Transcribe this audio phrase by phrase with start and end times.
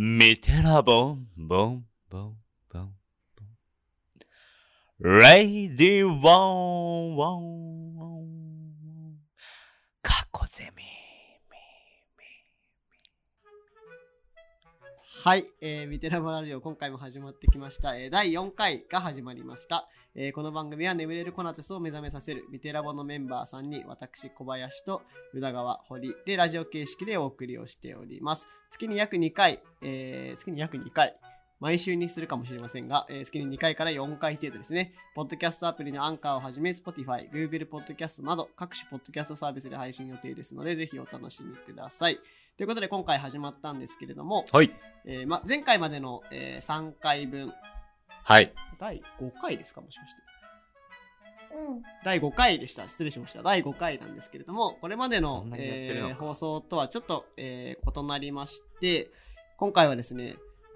[0.00, 2.36] 見てらボン、ボン、ボン、
[2.72, 2.94] ボン、
[3.34, 3.44] ボ
[5.04, 5.20] ン。
[5.20, 9.18] レイディー・ワン、ワン、ワン。
[10.00, 10.84] かっこゼミ。
[15.24, 25.02] はい、えー、ミテラボラジオ今回も始まってきました、えー第4回が始まりました、えーこの番組は眠れるコナテスを目覚めさせるミテラボのメンバーさんに私小林と
[25.34, 31.16] 宇田川堀でラジオ形式でお送りをしております月に約2回、えー月に約2回
[31.58, 34.92] 毎週にするかもしれませんが、えー月に2回から4回程度ですね。
[35.16, 42.20] ポッドキャストアプリのアンカーをはじめ、Spotify、Google ポッドキャストなど各種ポッドキャストサービスで配信予定ですので、ぜひお楽しみください。
[42.58, 44.74] ということで今回始まったんですけれども、はい。
[45.06, 47.52] えーま、前回までの、えー3回分、
[48.24, 48.52] はい。
[48.80, 50.20] 第5回ですかもしかして。
[51.54, 51.82] うん。
[52.04, 52.88] 第5回でした。
[52.88, 53.44] 失礼しました。
[53.44, 59.08] 第5回なんですけれども、これまでそのん、なにやってるのかえー放送とはちょっと、えー異なりまして、
[59.56, 60.34] 今回はですね、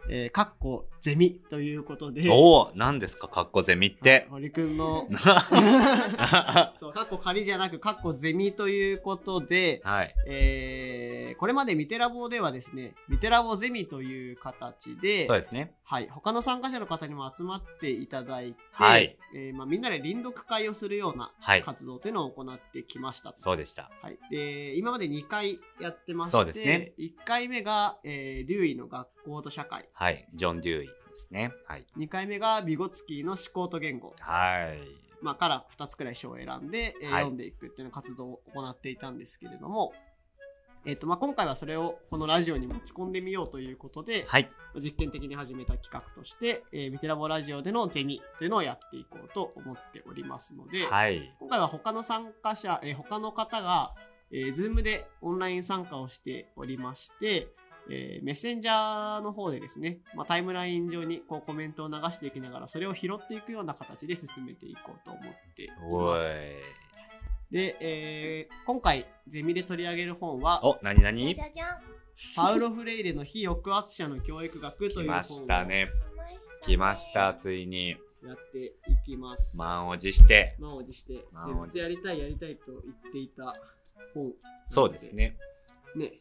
[0.09, 4.29] えー、かっこゼミということで、おお、何ですか、かっこゼミって。
[4.31, 10.15] 堀くんの、 はそう、かっこ仮じゃなく、かっこゼミということで、い。
[10.29, 11.02] えー
[11.35, 15.75] これまでミテラボではですね、ミテラボゼミという形で、そうですね。
[15.85, 23.41] はい、他の参加者の方にも集まっていただいて、はいえーまあ、みんなで臨読会をするようなはい活動というのを行ってきましたと。
[23.41, 23.91] そうでした。
[24.03, 30.29] はい、で今まで2回やってまして、そうですね1回目が、えーデューイの学校と社会、はい。
[30.35, 31.53] ジョン・デューイですね。
[31.67, 31.87] はい。
[31.99, 34.79] 2回目がビゴツキーの思考と言語、はい。
[35.23, 39.93] まあ、から2つくらい書を選んで、えーはい読んでいくっていうの活動を行っていたんですけれども、
[40.85, 44.51] えっとまあ、今回はそれをこのラジオに持ち込んでみようということで、はい。
[44.81, 51.33] 実験的に始めた企画として、えーミテラボラジオでのゼミというのをやっていこうと思っておりますので、はい。
[51.39, 53.95] 今回は他の参加者、えー他の方が、
[54.33, 57.49] えー、Zoom でオンライン参加をしておりまして、
[57.89, 65.69] えーメッセンジャーの方でですね、まあ、タイムライン上にこうコメントを流していきながら、それを拾っていくような形で進めていこうと思ってい。
[65.69, 66.82] ます。
[67.53, 71.81] で、えー今回ゼミで取り上げる本は、お、なになにじゃじゃん。
[72.35, 75.89] パウロ・フレイレの非抑圧者の教育学という本を来ましたね。
[76.63, 77.35] 来来ました、。
[77.35, 77.91] ついに。
[77.91, 77.97] や
[78.35, 78.73] ってい
[79.05, 79.57] きます。
[79.59, 80.57] 満を持して。
[80.59, 83.55] 満を持して、で満を持してずっとやりたいやりたいと言っていた
[84.15, 84.33] 本。
[84.67, 85.13] そうです。
[85.13, 85.37] ね。
[85.95, 86.05] ね。
[86.05, 86.13] やっ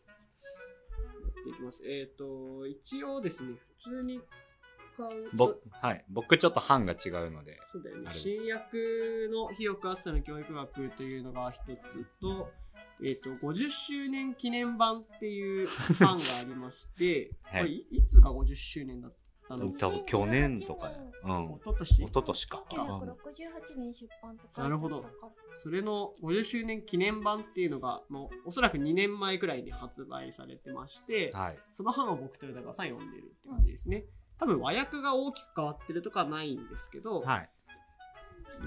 [1.44, 1.84] ていきます。
[1.88, 4.19] えっ、と、一応ですね、普通に
[5.34, 6.06] 僕、はい。
[6.09, 7.59] 僕ちょっと版が違うので。
[7.72, 8.09] そうだよね。
[8.12, 12.52] 新薬の非抑圧者の教育学というのが一つと、
[13.03, 15.68] えっ、と、50周年記念版っていう
[16.00, 19.12] 版がありまして、 はいこれいいつが50周年だっ
[19.47, 19.72] たの？
[19.72, 20.91] 多分去年とか、
[21.24, 21.51] うん。
[21.53, 22.63] おととし一昨年か。
[22.69, 24.62] 1968年出版とか。
[24.62, 25.06] なるほど
[25.57, 31.59] それの50周年記念版っていうのが、もうおそらく2年前くらいに発売されてまして、はい。
[31.72, 34.06] その版を僕と宇田川さん読んでるって感じですね。
[34.41, 37.50] 多分和訳が大きく変わってるとかはないんですけど、はい。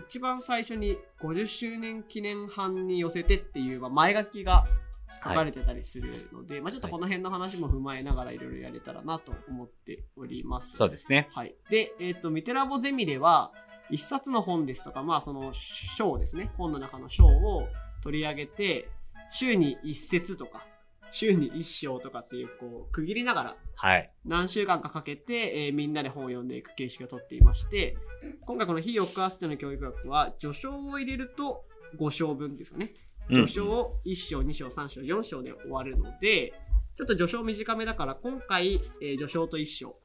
[0.06, 4.66] 一番最初に50周年記念版に寄せてっていう、まあ、前書きが
[5.22, 10.76] 書かれてたりするので、まあちょっとこの辺の話も踏まえながらいろいろやれたらなと思っております。
[10.76, 11.28] そうですね。
[11.32, 11.56] はい。
[11.70, 13.52] で、えっ、と、ミテラボゼミでは、
[13.90, 17.68] 一冊の本ですとか、まあその章ですね、本の中の章を
[18.02, 18.88] 取り上げて、
[19.30, 20.64] 週に一節とか、
[21.14, 24.10] 週に一章とかっていう、こう、区切りながら、はい。
[24.25, 27.97] 何週間かかけて、えーみんなで本を読んでいく形式をとっていまして、
[28.47, 31.64] 今回この非抑圧者の教育学は、序章を入れると
[31.98, 32.92] 5章分ですよね。
[33.28, 36.52] 序章を1章、2章、3章、4章で終わるので、
[36.97, 39.96] ちょっと序章短めだから、今回、えー序章と1章。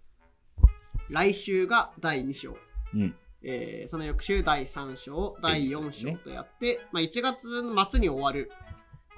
[1.10, 2.58] 来週が第2章。
[2.94, 3.16] うん。
[3.42, 8.52] えーその翌週第3章、第4章とやって、まあ、1月の末に終わる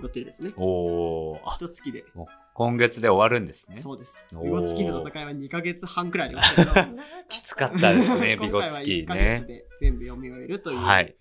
[0.01, 0.53] 予定ですね。
[0.57, 1.39] おー。
[1.45, 2.05] あ、一月で。
[2.53, 3.79] 今月で終わるんですね。
[3.79, 4.25] そうです。
[4.43, 6.97] ビゴツキーの戦いは2ヶ月半くらいありましたけど、
[7.29, 9.47] きつかったですね、ビ 今回はゴツキ1ヶ月。
[9.47, 11.15] で全部読み終えるという、はい。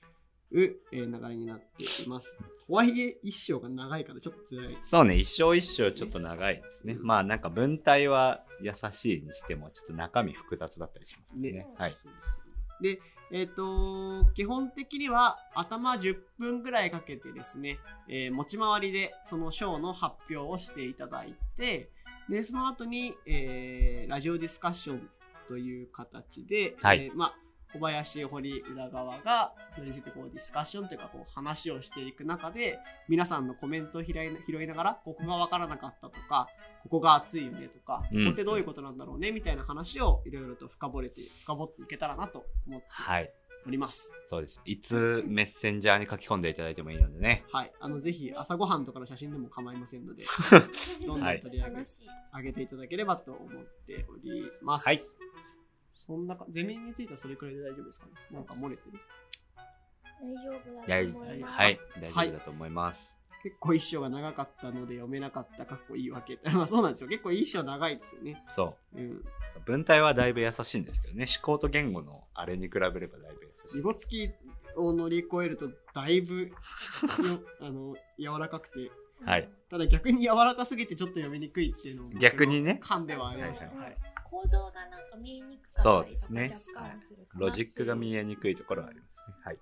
[0.52, 2.36] えー流れになっています。
[2.66, 4.78] とはいえ、一章が長いからちょっと辛い。
[4.84, 6.96] そうね、一生一生ちょっと長いですね。
[7.00, 11.52] まあなんか文体は優しいにしても、ちょっと中身複雑だったりしますね。
[11.52, 11.92] ねはい。
[12.80, 13.00] で、
[13.32, 17.78] えっ、と、基本的には頭10分ぐらいかけてですね、
[18.08, 21.90] えー持ち回りでその章の発表をしていただいて、
[22.28, 25.08] で、その後に、えーラジオディスカッション
[25.48, 27.06] という形で、はい。
[27.06, 27.34] えーまあ、
[27.72, 32.78] 小林、堀、裏側が、それについてこうディスカッションというか、こう話をしていく中で、
[33.08, 36.48] 皆さんのコメントを拾い拾いながら、ここがわからなかったとか、
[36.82, 43.32] ここが熱いよねとか、うんここってどういうことなんだろうねみたいな話をいろいろと深掘れて、深掘っていけたらなと思ってはい。
[43.66, 44.14] おります。
[44.26, 44.58] そうです。
[44.64, 47.44] いつメッセンジャーに書き込んでいただいてもいいのでね。
[47.52, 47.72] はい。
[47.78, 50.24] あの、ぜひ朝ごはんとかの写真でも構いませんので、
[51.06, 52.06] どんどんはい取り上げ楽しい。
[52.34, 54.86] 上げていただければと思っております。
[54.86, 55.00] はい。
[55.92, 58.12] そんなか、ゼミについてはそれくらいで大丈夫ですかね？
[58.30, 58.98] なんか漏れてる？
[60.22, 61.58] 大丈夫だ大と思います。
[61.60, 61.80] はい。
[62.00, 63.19] 大丈夫だと思います。
[63.42, 66.38] 結構一章が長かったので読めなかったかっこいいわけ。
[66.52, 67.08] まあそうなんですよ。
[67.08, 68.44] 結構一章長いですよね。
[68.50, 69.10] そうん。
[69.10, 69.24] う。
[69.64, 71.24] 文体はだいぶ優しいんですけどね。
[71.24, 73.76] 思考と言語のあれに比べればだいぶ優しい。
[73.78, 74.30] リボつき
[74.76, 76.54] を乗り越えるとだいぶよ
[77.60, 78.90] あの柔らかくて、
[79.24, 79.50] はい。
[79.68, 83.66] ただ逆に柔らかすぎてちょっと読みにくいっていうのも逆にね感ではありました。
[83.68, 83.96] はいはい
[84.30, 86.54] 構造がなんか見えにくかったそうりですね若
[86.88, 89.34] 干するかなロジックが見えにくいところはありますね。
[89.44, 89.58] はい。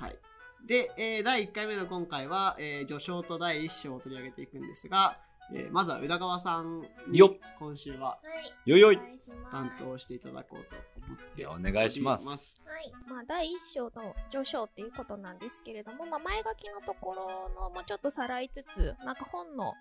[0.00, 0.18] はい。
[0.66, 5.18] で、えー第1回目の今回は、えー序章と第1章を取り上げていくんですが、
[5.52, 7.20] えーまずは宇田川さんに
[7.58, 8.18] 今週はは
[8.66, 8.70] い。
[8.70, 8.98] よよい。
[9.50, 10.76] 担当していただこうと
[11.06, 12.62] 思ってでお願いします。
[12.64, 12.92] はい。
[13.08, 19.74] まあ、第一章の序章っていうことなんですけれども、まあ、前書きのところの、まあ、ちょっとさらいつつ、なんか本の、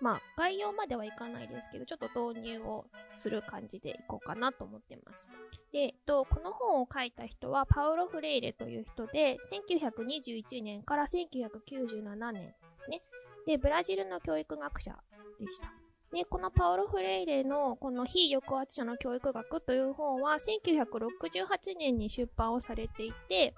[0.00, 2.86] まあ、概要まではいかないですけど、ちょっと導入を
[3.16, 5.26] する感じでいこうかなと思ってます。
[5.72, 13.02] で、えっと、この本を書いた人は、パウロ・フレイレという人で、1921年から1997年ですね。
[13.46, 14.96] で、ブラジルの教育学者
[15.38, 15.72] でした。
[16.12, 23.54] で、このパウロ・フレイレのこの非抑圧者の教育学という本は1968年に出版をされていて、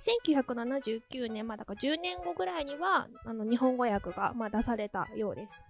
[0.00, 5.60] 1979年、まあだから10年後ぐらいには、あの、日本語訳が、まあ、出されたようです。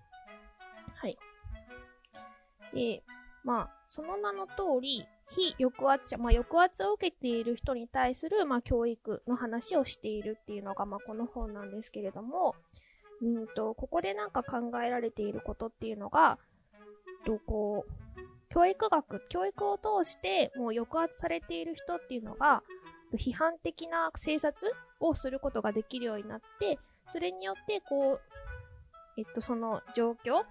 [1.04, 1.18] はい。
[2.74, 3.02] で、
[3.44, 12.54] まあ、その名の通り、非抑圧者、まあ、抑圧を受けている人に対する、まあ、教育の話をしているっていうのが、まあ、この本なんですけれども、
[13.20, 16.38] うんと、ここでなんか考えられていることっていうのが、
[17.26, 17.92] とこう、
[18.48, 22.62] 教育学、教育を通してもう抑圧されている人っていうのが、
[23.12, 26.78] 批判的な政察をすることができるようになって、
[27.08, 28.20] それによって、こう、
[29.16, 30.44] えっと、その状況、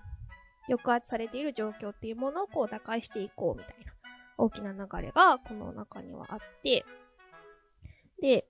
[0.68, 3.94] 抑圧されている状況っていうものをこう打開していこうみたいな
[4.38, 6.86] 大きな流れがこの中にはあって、
[8.22, 8.46] で、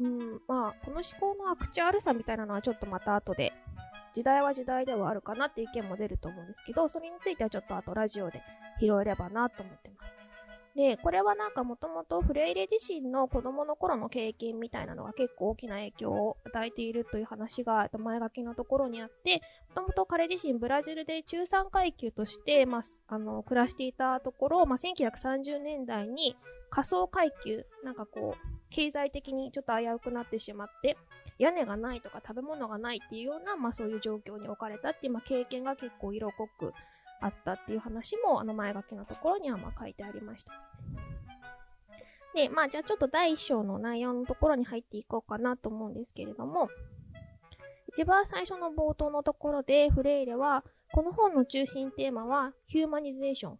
[0.00, 3.52] うん、まあ、この思考のアクチュアルさみたいなのはちょっとまた後で、
[4.12, 8.42] 時代は時代ではあるかなっていう意見も出ると思うんですけど、それについてはちょっとあとラジオで
[8.80, 10.19] 拾えればなと思ってます。
[10.76, 19.42] で、これはなんかもともとフレイレ自身の子供の頃の経験みたいなのが結構大きな影響を与えているという話が前書きのところにあって、
[19.74, 26.36] もともと彼自身ブラジルで中産階級として、まあ、あの、暮らしていたところ、まあ、1930年代に
[26.70, 30.96] 仮想階級、なんかこう、経済的にちょっと危うくなってしまって、
[31.38, 36.72] 屋根がないとか食べ物がないっていうような、まあそういう状況に置かれたっていう、まあ経験が結構色濃く
[37.20, 40.52] あったっていう話も、あの前書きのところにはま書いてありました。
[42.34, 46.68] で、まあじゃあちょっと第一章の内容のところに入っていこうかなと思うんですけれども、
[47.88, 53.58] 一番最初の冒頭のところでフレイレは、この本の中心テーマはヒューマニゼーション、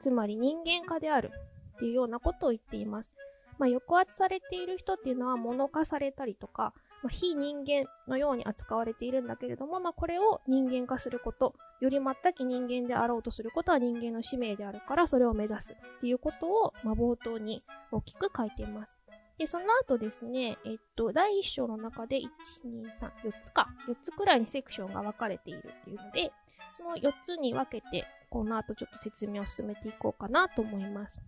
[0.00, 1.30] つまり人間化である
[1.76, 3.12] っていうようなことを言っています。
[3.58, 18.96] まあ、抑圧されている人っていうのは物化されたりとか、まあ、非人間のように扱われているんだけれども、まあ、これを人間化すること、より全き人間であろうとすることは人間の使命であるから、それを目指すっていうことを、まあ、冒頭に大きく書いています。
[19.38, 26.32] で、その後ですね、えっと、第1章の中で、1、2、3、4つか、4つくらいにセクションが分かれているっていうので、
[26.76, 31.20] その4つに分けて、この後ちょっと説明を進めていこうかなと思います。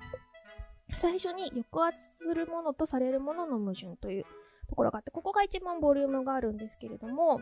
[0.95, 4.27] 最初に抑圧するものとされるものの矛盾という
[4.75, 7.39] ところがあって、ここが一番ボリュームがあるんですけれども、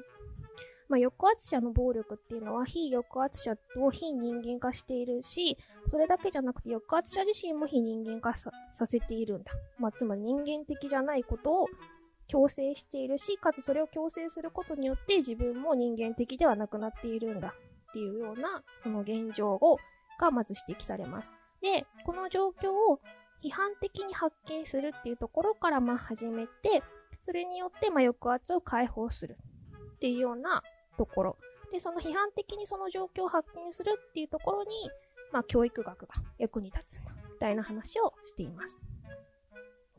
[0.88, 5.56] まあ、抑圧者の暴力っていうのは非抑圧者を非人間化しているし、
[5.90, 8.50] それだけじゃなくて抑圧者自身も非人間化さ
[8.84, 9.52] せているんだ。
[9.78, 11.68] まあ、つまり人間的じゃないことを
[12.28, 17.54] 強制しているし、かつそれを強制することによって自分も人間的ではなくなっているんだ
[17.88, 19.78] っていうような、その現状を、
[20.20, 21.32] がまず指摘されます。
[21.62, 23.00] で、この状況を
[23.42, 26.82] 批判的に発見するっていうところからまあ始めて、
[27.22, 29.38] それによってまあ抑圧を解放する
[29.94, 30.62] っていうような
[30.98, 31.36] ところ。
[31.72, 34.70] で、その批判的にその状況を発見するっていうところに、
[35.32, 38.82] まあ教育学が役に立つんだ、みたいな話をしています。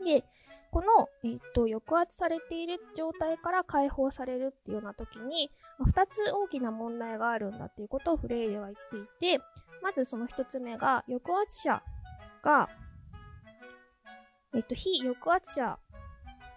[0.03, 0.23] で、
[0.71, 5.49] この、えっと、抑圧されている状態から解放されるっていうような時に、
[5.79, 9.43] まあ二つ大きな問題があるんだっていうことをフレイレは言っていて、
[9.81, 11.81] まずその一つ目が、抑圧者
[12.43, 12.67] が、
[14.53, 15.79] えっと、非抑圧者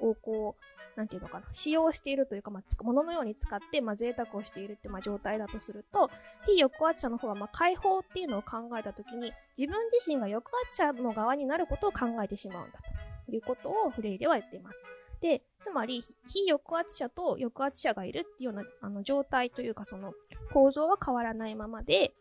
[0.00, 6.10] をこう、なんていうのかな、使用しているというか、まあ、物のように使って、まあ、贅沢をしているっていう、まあ、状態だとすると、
[6.46, 12.96] 非抑圧者の方は、まあ、解放っていうのを考えたときに、自分自身が抑圧者の側になることを考えてしまうんだと。
[13.32, 14.82] いうことをフレイでは言っています。
[15.20, 20.12] で、つまり、非抑圧者と抑圧者がいるっていうような、あの、状態というか、その、
[20.52, 22.12] 構造は変わらないままで、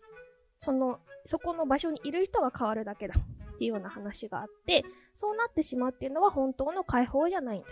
[0.58, 3.16] その、そこの場所にいる人が変わるだけだ
[3.56, 4.84] っていうような話があって、
[5.14, 7.70] そうなってしまうっていうのは本当の解放じゃないんだ。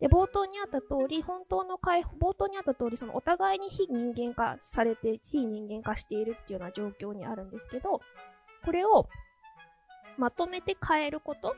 [0.00, 8.00] で、冒頭にあった通り、本当の解放、冒頭にあった通り、そのお互いに非人間化されて、非人間化しているっていうような状況にあるんですけど、
[8.64, 9.08] これを
[10.16, 11.56] まとめて変えること、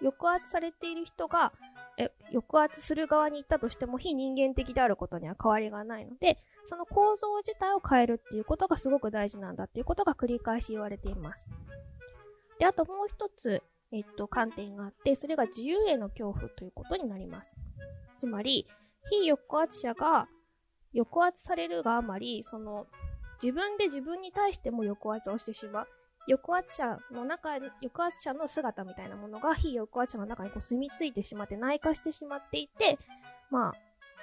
[0.00, 1.52] 抑圧されている人が、
[1.96, 11.46] え抑圧する側に行ったとしても非人間的であることには変わりがないので、その構造自体を変えるっていうことがすごく大事なんだっていうことが繰り返し言われています。
[12.58, 13.62] で、あともう一つ、
[13.92, 17.56] えっと、観点があって、それが自由への恐怖ということになります。
[18.18, 18.66] つまり、
[19.10, 20.28] 非抑圧者が
[20.94, 22.86] 抑圧されるがあまり、その、
[23.42, 25.88] 自分で自分に対しても抑圧をしてしまう。
[26.28, 32.98] 抑圧者の中、抑圧者の姿みたいなものが非抑圧者の中にこう住み着いてしまって内化してしまっていて、
[33.50, 33.72] まあ、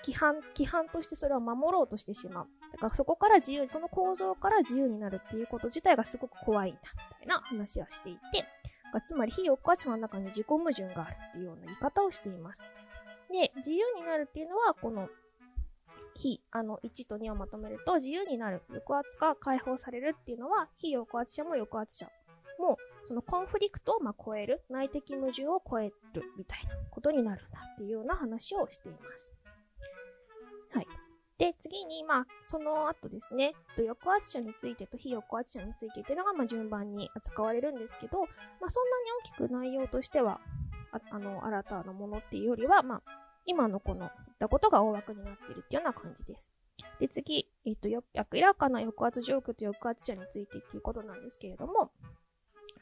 [0.04, 2.48] 規範、規範としてそれを守ろうとしてしまう。
[2.76, 6.80] だからそこから自由、その構造から自由になるっていうこと自体がすごく怖いんだ、
[7.10, 8.46] みたいな話はしていて、
[9.06, 12.64] つまり非抑圧者の中に自己矛盾があるっていうような言い方をしています。
[13.32, 15.10] で、自由になるっていうのは、この、
[16.16, 22.10] 非、あの、1と2をまとめると、自由になる、抑圧が解放されるっていうのは、非抑圧者も抑圧者
[22.60, 29.35] も、そのコンフリクトをま超える、内的矛盾を超えるみたいなことになるんだっていうような話をしています。
[31.38, 38.26] で、次に、まあ、その後ですね、抑圧者についてと非抑圧者についてっていうのが、まあ、順番に扱われるんですけど、ま
[38.68, 40.40] あ、そんなに大きく内容としては、
[40.92, 43.02] ああの、新たなものっていうよりは、まあ、
[43.46, 46.44] 今のこの言ったことが大枠になっているっていうような感じです。
[47.00, 51.92] で、次、えっ、と、よ、明らかな抑圧状況と抑圧者についてっていうことなんですけれども、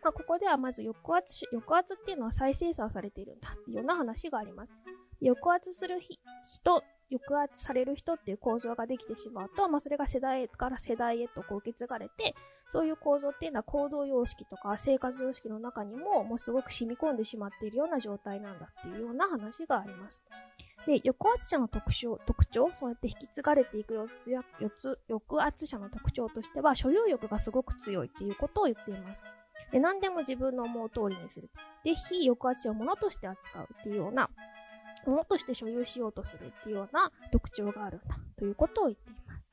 [0.03, 4.71] まあ、ここではまず抑圧し、抑圧っていうのは再生産されているんだっていうような話があります。
[5.21, 6.83] 抑圧する人、
[7.13, 12.35] 抑圧される人っていう構造ができてしまうと、まあ、それが世代から世代へとこう受け継がれて、
[12.67, 20.21] そういう構造っていうのは行動様式とか生活様式の中にももうすごく染み込んでしまっているような状態なんだっていうような話があります。
[20.85, 29.23] で、抑圧者の特徴、特徴、そうやって引き継がれていく四つ、抑圧者の特徴としては、所有欲がすごく強いっていうことを言っています。
[29.71, 31.49] で、何でも自分の思う通りにする。
[31.85, 34.29] で、非抑圧者を物として扱うっていうような、
[35.05, 39.51] 物として所有しようとするっていうような特徴があるんだということを言っています。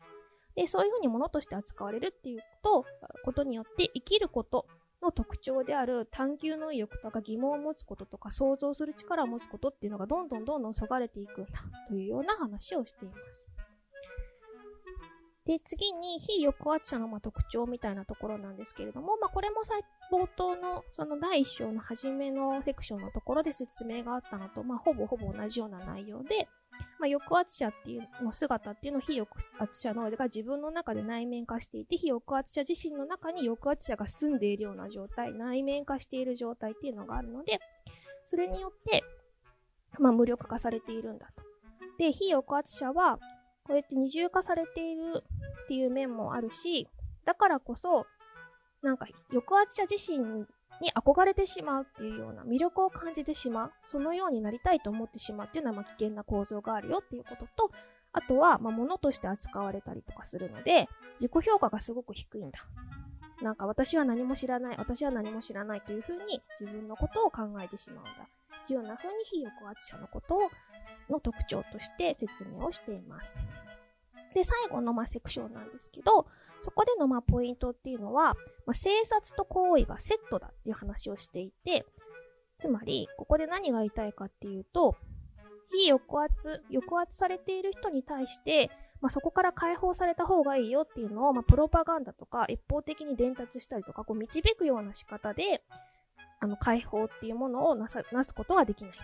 [0.55, 2.87] で、そういうふうに物として扱われるっていうこと
[3.25, 4.67] ことによって生きること
[5.03, 11.51] の特徴である探求の意欲とか疑問を持つこととか想像する力を持つことっていうのがどんどんどんどんそがれていくんだ
[11.89, 13.50] というような話をしています。
[15.47, 19.63] で、次に非抑圧者のま特徴みたいなところなんですけれども、まあ、これも
[20.13, 26.49] 冒頭のその第一章の初めのセクションのところで説明があったのと、まあ、ほぼほぼ同じような内容で、
[26.99, 29.29] まあ、抑圧者っていうの姿っていうのを非抑
[29.59, 37.59] 圧者のが自分の中で内面化していて、非抑圧者自身の中に抑圧者が住んでいるような状態、内面化している状態っていうのがあるので、
[38.27, 39.03] それによって、
[39.99, 41.43] まあ、無力化されているんだと。
[41.99, 43.19] で、非抑圧者は、
[43.73, 45.25] うやって二重化されている
[45.65, 46.89] っていう面もあるし、
[47.25, 48.07] だからこそ、
[48.83, 50.19] なんか抑圧者自身
[50.81, 53.73] に憧れてしまうっていうような魅力を感じてしまう。
[53.85, 57.71] そのようになりたいと思ってしまうっていうのはま危険な構造があるよっていうことと、
[58.13, 62.59] あとは、まあ、物として扱われたりとかするので、自己評価がすごく低いんだ。
[63.43, 68.11] なんか私は何も知らない、私は何も知らないというふうに自分のことを考えてしまうんだ。
[68.67, 70.51] というようなふうに非抑圧者のことを
[71.11, 73.33] の特徴として説明をしています。
[74.35, 76.27] で、最後のまあセクションなんですけど、
[76.63, 78.35] そこでのまポイントっていうのは、
[78.67, 81.87] まあ、生殺と行為がセットだっていう話をしていて、
[82.59, 84.97] つまり、ここで何が言いたいかっていうと、
[85.73, 95.63] 非抑圧、抑圧されている人に対して、まあ、そこから解放された方がいいよっていうのを、まあ、プロパガンダとか一方的に伝達したりとか、こう導くような仕方で、
[96.41, 99.01] あの、解放っていうものをなさ、なすことはできないんだ。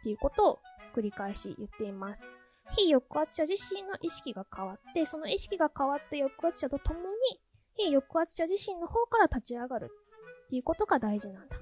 [0.00, 0.58] っていうことを
[0.90, 2.22] 繰り返し言っています。
[2.76, 7.06] 非抑圧者自身の意識が変わって、その意識が変わって抑圧者と共に、
[7.74, 9.90] 非抑圧者自身の方から立ち上がる
[10.46, 11.56] っていうことが大事なんだ。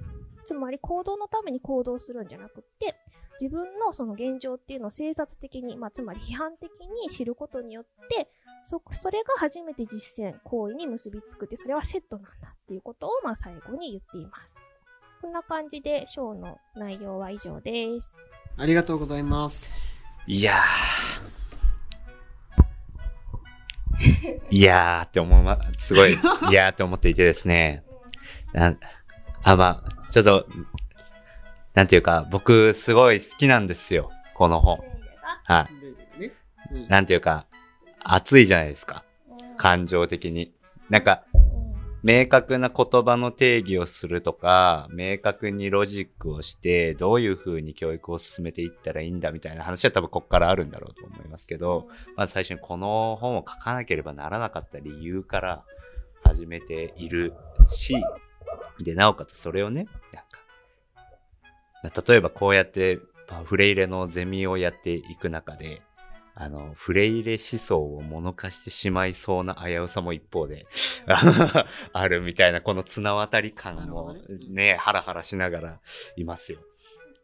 [0.44, 2.96] つまり行動のために行動するんじゃなくって、
[3.40, 6.70] 自分のその現状っていうのを生殺的に、まあ、つまり批判的
[7.04, 8.28] に知ることによって、
[8.64, 14.56] そ、それが初めて実践、行為に結びつくって、それはセットなんだっていうことを、まあ、最後に言っています。
[15.20, 18.18] こんな感じで、ショーの内容は以上です。
[18.58, 19.76] ありがとうございます。
[20.26, 21.28] いやー。
[24.50, 26.14] いやーって思うま、すごい、
[26.50, 27.84] いやーって思っていてですね。
[28.52, 28.74] な
[29.44, 30.48] あ、まあ、ちょっと、
[31.74, 34.10] なんていうか、僕すごい好きなんですよ。
[34.34, 34.80] この本。
[35.44, 35.68] は
[36.70, 36.88] い。
[36.88, 37.46] なんていうか、
[38.02, 39.04] 熱いじゃないですか。
[39.56, 40.52] 感情的に。
[40.90, 41.22] なんか、
[42.02, 55.64] 明確な言葉の定義をするとか、明確にロジックをして、どういう風に教育を進めていったらいいんだみたいな話は多分こっからあるんだろうと思いますけど、まず最初にこの本を書かなければならなかった理由から
[56.22, 57.34] 始めている
[57.68, 57.96] し、
[58.80, 63.00] で、なおかつそれをね、なんか、例えばこうやって
[63.30, 65.82] まフレイレのゼミをやっていく中で、
[66.40, 70.66] あの、フレイレ思想を物化してしまいそうな危うさも一方で、
[71.92, 74.22] あるみたいな、この綱渡り感もね。
[74.68, 75.80] ね、ハラハラしながら
[76.14, 76.60] いますよ。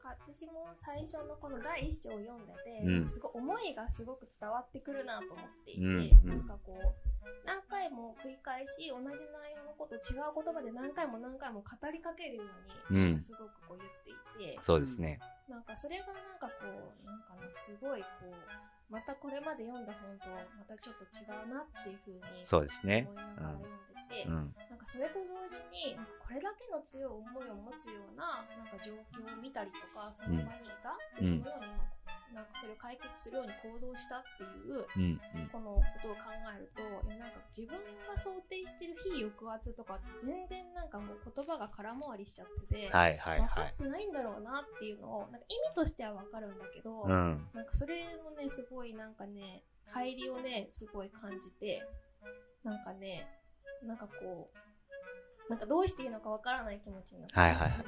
[0.03, 3.09] 私も最初のこの第一章を読んでて、うん。
[3.09, 6.29] すごい思いがすごく伝わってくるなと思っていて、うんうん。
[6.31, 12.43] なんかこう何回も繰り返し同じ内容のことを違う言葉で何回も何回も語りかけるよ
[12.91, 13.21] うに、うん。
[13.21, 13.91] すごくこう言っ
[14.37, 15.21] ていて、そうですね。
[15.49, 23.09] なんかそれがなんかこうなんかねすごいこうまたこれまで読んだ本とまたちょっと違うなっていうふうにそうですね。
[23.11, 24.55] 思いながら読んでて、うん。
[24.71, 31.41] なんかそれと同時にこれだけの強い思いを持つようななんか状況を見たりとかその場にいた、うん。
[31.41, 31.73] のように
[32.35, 35.21] なんかそれを解決するように行動したっていううん。
[35.39, 35.49] うん。
[35.49, 36.21] このことを考
[36.55, 43.71] えるといやなんか自分が想定してる非抑圧とか全然なんかもう言葉が空回りしちゃってて、はいはい分かはい。
[43.71, 47.49] ってないんだろうなっていうのをなんか意味としては分かるんだけど、うん。
[47.55, 51.83] なんかそれもね、すごいなんかね、乖離をね、すごい感じて、
[52.65, 53.29] なんかね、
[53.83, 54.49] なんかこ
[55.49, 57.39] う、なんかどうしていいのかわからない気持ちになって。
[57.39, 57.85] はいはいはい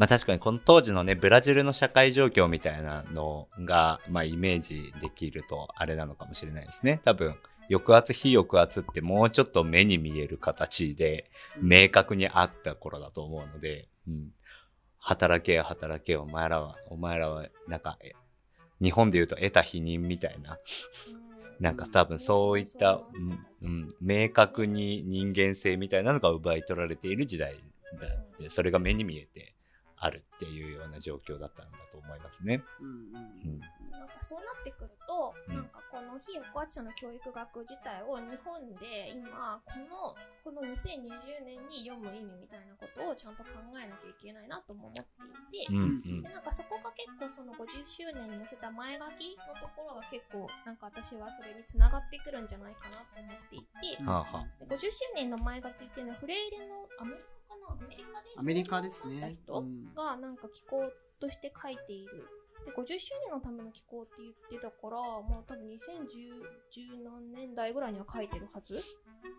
[0.00, 7.02] まあ確かにこの当時のね、ブラジルの社会状況みたいなのが、まあイメージできるとあれなのかもしれないですね。
[7.04, 7.36] 多分、
[7.68, 11.30] 抑圧、非抑圧ってもうちょっと目に見える形で
[11.60, 14.30] 明確にあった頃だと思うので、うん。
[14.96, 18.12] 働けよ働けよ、お前らは、お前らは、なんか、え
[18.80, 21.30] 日本で言うと得た否認みたいな、うん
[21.60, 27.54] なんか多分そういった、うんうん、明確に人間性みたいなのが奪い取られている時代
[28.00, 29.52] だって、それが目に見えて
[30.00, 32.64] あるっていうような状況だったんだと思いますね。
[32.80, 33.60] うんうんうん。
[33.92, 45.04] なんかそうなってくると、うんなんかこの非抑圧者の教育学自体を日本で今このこの2020年に読む意味みたいなことをちゃんと考えなきゃいけないなとも思っ
[45.50, 46.32] ていて、うんうんで。
[46.32, 59.36] なんかそこが結構その50周年に載せた前書きのところが結構なんか私はそれにつながってくるんじゃないかなと思っていて、うんはあはで50周年の前書きっていうのはフレイレのアメリカかなアメリカでアメリカですね。
[59.96, 62.28] がなんか気候として書いている。
[62.64, 68.78] で50周年のための気候って言ってたから、もう多分2010何年代ぐらいには書いてるはず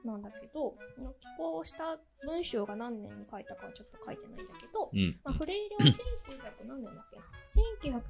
[0.04, 5.20] なんだけど、この寄稿した文章が何年に書いたかはちょっと書いてないんだけど、うん。
[5.24, 8.02] まあ、フレイレは1900何年だっけな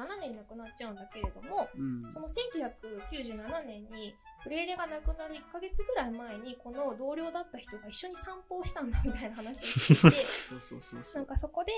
[0.00, 4.14] ？1997年に亡くなっちゃうんだけれども、うんその1997年に
[4.44, 10.18] フレイレが亡くなる1ヶ月ぐらい前にこの同僚だった人が一緒に散歩をしたんだみたいな話をしていて。
[11.16, 11.72] なんかそこで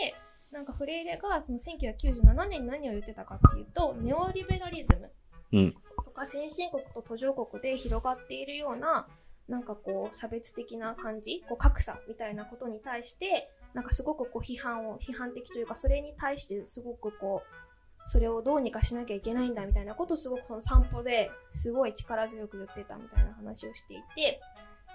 [0.51, 5.13] なんかフレイレがその1997年に何を言ってたかっていうとネオリベラリズム
[5.53, 5.73] うん
[6.05, 9.07] とか先進国と途上国で広がっているような
[9.49, 17.66] なんかこう差別的な感じこう格差みたいなことに対してなんかすごくこう批判を批判的というかそれに対してすごくこう
[18.07, 24.41] それをどうにかしなきゃいけないんだみたいなことをすごくその散歩ですごい力強く言ってたみたいな話をしていて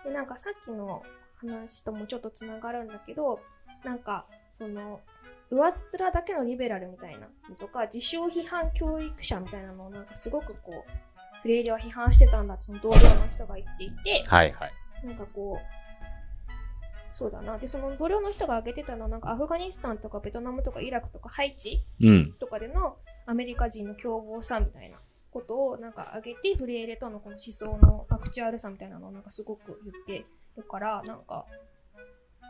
[0.06, 1.04] でなんかさっきの
[1.38, 3.42] 話ともちょっとつながるんだけど
[3.84, 5.02] なんかその
[5.50, 14.72] 上っ面だけのリベラルみたいなのとか自称批判教育者みたいなのをなんかすごくこうフレイレは批判してたんだその同僚の人が言っていてはいはい。
[15.04, 15.81] なんかこう
[17.12, 22.34] そうだなでその同僚の人が挙げてたのはなんかアフガニスタンとかベトナムとかイラクとかハイチうん。
[22.40, 24.98] とかでのアメリカ人の凶暴さみたいな
[25.32, 30.26] ことをなんか挙げてフレーレとのこの思想のアクチュアルさみたいなのをなんかすごく言って
[30.58, 31.46] るからなんか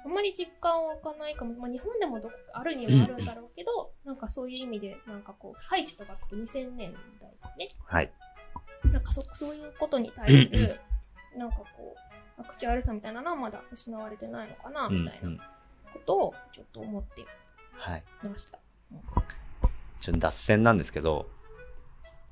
[0.04, 8.12] あんまり実感は湧かないかも、まあ、日本でもどこかあるにはあるんだろうけどなんかそういう意味でなんかこうハイチとかって2000年代だねはい。
[8.92, 10.80] なんかそそういうことに対する
[11.38, 15.38] なんかこうアクチュアルさみたいなのはまだ失われてないのかなうんみたいうん。
[15.38, 15.44] な
[15.94, 17.26] ことをちょっと思って
[17.74, 18.04] はい。
[18.24, 18.60] ました。
[20.00, 21.30] ちょっと脱線なんですけど、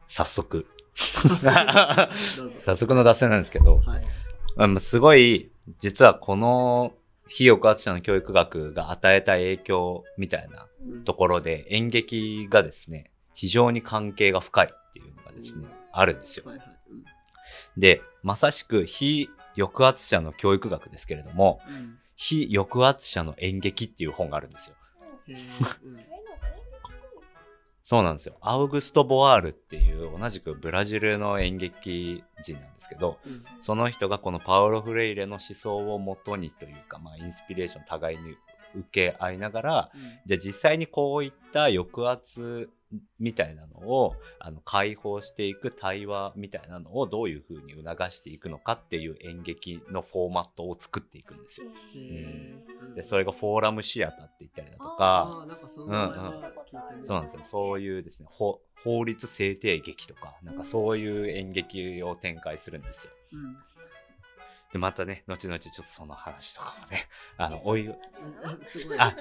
[0.08, 0.66] 早速。
[0.96, 4.02] 早速の脱線なんですけど、はい。
[4.56, 6.94] まあすごい、実はこの
[7.28, 16.46] 非抑圧者の教育学が与えた影響みたいなうんところで演劇がですね、非常に関係が深いっていうのがですね、あるんですよ。
[16.48, 16.68] はいはい。
[16.92, 17.04] うん
[17.78, 24.76] で、まさしく非抑圧者の教育学ですけれども、うん非抑圧者の演劇っていう本があるんですよ。
[27.86, 28.36] そうなんですよ。
[28.42, 38.36] アウグスト・ボワールっていう同じくブラジルの演劇人なんですけど、うんその人がこのパウロ・フレイレの思想をもとにというか、まあ、インスピレーション互いに
[38.76, 39.92] 受け合いながら、
[40.26, 42.70] じゃあ実際にこういった抑圧
[43.20, 51.68] みたいなのをあの解放していく対話みたいなのをどういうふうに促していくのかっていう演劇のフォーマットを作っていくんですよ。
[51.96, 52.96] へー。
[52.96, 55.46] でそれがフォーラムシアターって言ったりだとか
[57.04, 57.44] そうなんですよ。
[57.44, 63.14] そういうですね法法律制定劇とかなんかそういう演劇を展開するんですよ。
[63.34, 63.58] うん
[64.72, 67.90] でまたね後々ちょっとその話とかもねあのおい
[68.44, 69.00] あすごい。
[69.00, 69.16] あ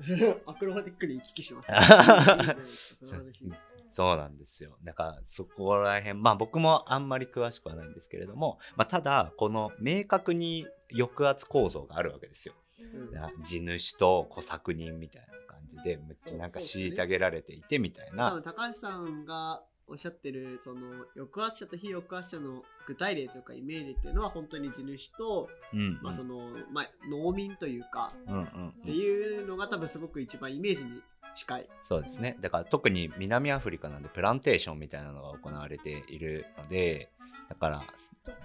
[0.46, 1.68] アクロバティックに行き来します。
[2.98, 3.52] それは嬉しい
[3.92, 4.76] そうなんですよ。
[4.82, 12.54] だからそこら辺、まあ僕もあんまり詳しくはないんですけれども、まあただこの明確に抑圧構造があるわけですよ。
[12.80, 18.30] うんな地主と小作人みたいな感じで、めっちゃなんか虐げられていてみたい多な。
[18.30, 20.80] 分高橋さんがおっしゃってるその
[21.16, 31.02] 抑圧者と非抑圧者の具体例というかイメージっていうのは本当に地主と、うんうんまあそのまあ、農民というかうんうんっていうのが多分すごく一番イメージに
[31.34, 31.68] 近い。
[31.82, 32.36] そうですね。
[32.40, 37.10] だから特に南アフリカなんでプランテーションみたいなのが行われているので、
[37.48, 37.82] だから、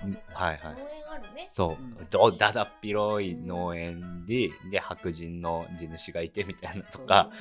[0.03, 1.49] うんはいはい農園あるね。
[1.51, 7.32] そううん、どだだっ広い農園で、で、白人の地主がいてみたいなとか、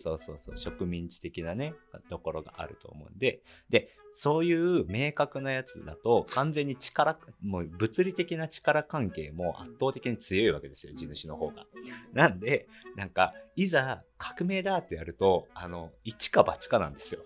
[0.00, 1.74] そうそうそう植民地的なね
[2.10, 11.66] ところがあると思うんででそういう明確なやつだと完全に力もう物理的な力関係も圧倒的に強いわけですよ地主の方が。
[12.12, 12.66] なんで
[12.96, 17.22] なんかいざ革命だってやるとあの一か八かなんですよ。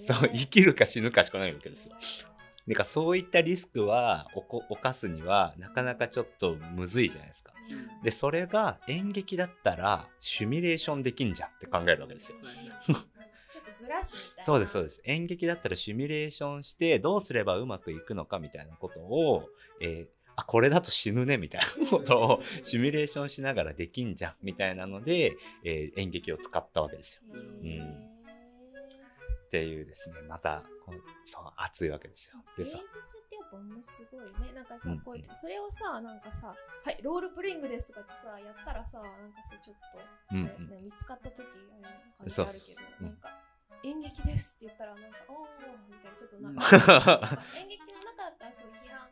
[0.00, 1.96] そう 生きるか死ぬかしかないわけですよ。
[2.66, 4.26] なんかそういったリスクは
[4.70, 7.52] 犯すにはなかなかちょっとむずいじゃないですか。
[8.02, 12.38] でそれが演劇だったらシミュレーションできんじゃんって考えるわけですよ。
[13.76, 14.44] ずらすみたいな。
[14.44, 15.02] そうですそうです。
[15.04, 19.48] 演劇だったらシミュレーションしてどうすればうまくいくのかみたいなことを、
[19.80, 27.22] えーあこれだと死ぬねみたいなことをシミュレーションしながらできんじゃんみたいなので、えー演劇を使ったわけですよ。
[27.62, 28.13] うん
[29.54, 32.42] っていうですねまたこうそう熱いわけですよ。
[32.58, 34.50] で芸術さってやっぱものすごいね。
[34.50, 43.30] なんかさうん、こうやって、それをさ、なんかさ、はい、ロールプレイングですとかってさ、やったらさ、なんかさ、ちょっと、うんねね見つかった時感じあるけど、うんなんか、
[43.84, 49.08] 演劇ですって言ったら、なんか、おーみたいな、ちょっとな んうんか、演劇の中だったらそういう批判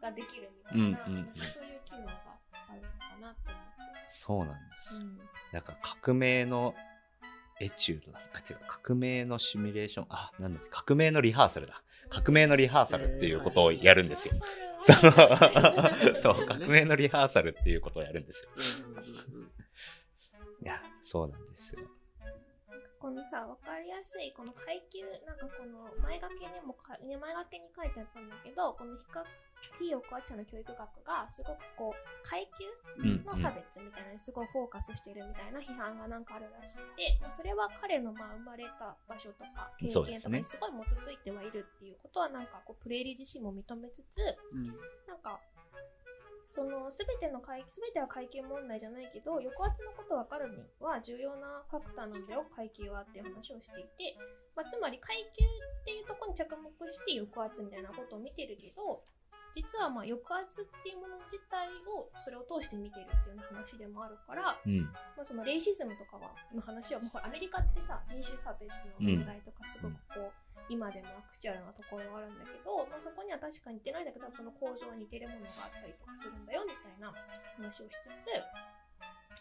[0.00, 4.08] ができるみたいな、うんうんうんなそういう機能があるのかなって思って。
[4.08, 5.00] そうなんですよ。
[5.02, 5.20] うん
[5.52, 6.74] なんか革命の
[7.62, 8.20] エチュードだ。
[8.34, 8.58] あ、違う。
[8.66, 10.06] 革命のシミュレーション。
[10.10, 11.82] あ、なんです革命のリハーサルだ。
[12.10, 14.34] 革命のリハーサルっていうことをやるんですよ。
[14.80, 18.50] そそのれ そう、革命のリハーサルっていうことをやるんですよ。
[20.62, 21.80] いや、そうなんですよ。
[23.02, 29.26] このさ、わかりやすい、この階級、なんかこの前掛けにもか、ね前掛けに書いてあったんだけど、この比較
[29.82, 32.70] 非抑圧者の教育学が、すごくこう、階級
[33.02, 44.66] うんの差別みたいなすごいフォーカスしてるみたいな批判がなんかあるらしくて、まあ、それは彼のまあ生まれた場所とか経験とかにすごい基づいてはいるっていうことはなんかこうプレイリ自身も認めつつうん。
[45.08, 45.40] なんか
[46.52, 52.44] その全ての階全ては階級問題じゃないけど抑圧のことを分かるには重要なファクターなんだよ。
[52.54, 54.16] 階級はっていう話をしていて、
[54.54, 59.00] まあ、つまり階級っていうところに着目して抑圧みたいなことを見てるけど
[59.54, 64.88] 実はまあ抑圧っていうもの自体をそれを通して見てるっていうような話でもあるから、うん。
[65.16, 77.12] まあ、そのレイシズムとかはの話はもうアメリカってさ人種差別の問題とかすごくこう、今でもアクチュアルなところがあるんだけど、まあ、そこには確かに似てないんだけどその構造は似てるものがあったりとかするんだよみたいな
[77.58, 78.12] 話をしつつ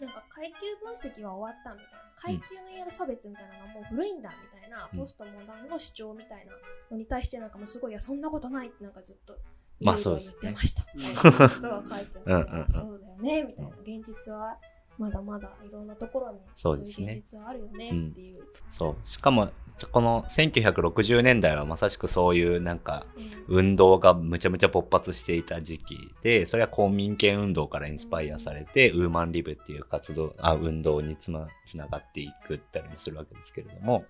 [0.02, 6.54] なんか階級分析は終わったみたいな階級の言える差別みたいなのはもう古いんだみたいな、うんポストモダンの主張みたいな
[6.92, 9.38] のに対してなんかもうすごいいやそんなことないってなんかずっと
[9.82, 10.36] まあそうですね。
[10.42, 12.68] 言ってましたみたいなことが書いてあってうんうんうん。
[12.68, 13.72] そうだよねみたいな。
[14.00, 14.58] 現実は
[14.98, 18.44] まだまだいろんなところにそうですねいう現実はあるよねっていう。
[18.70, 18.96] そう。
[19.10, 19.50] しかも、
[19.92, 23.06] この1960年代はまさしくそういうなんか、
[23.50, 23.58] うん。
[23.58, 34.06] 運動がむちゃむちゃ勃発していた時期で、それは公民権運動からインスパイアされて、ウーマンリブっていう活動、あ、運動につま、つながっていくったりもするわけですけれども、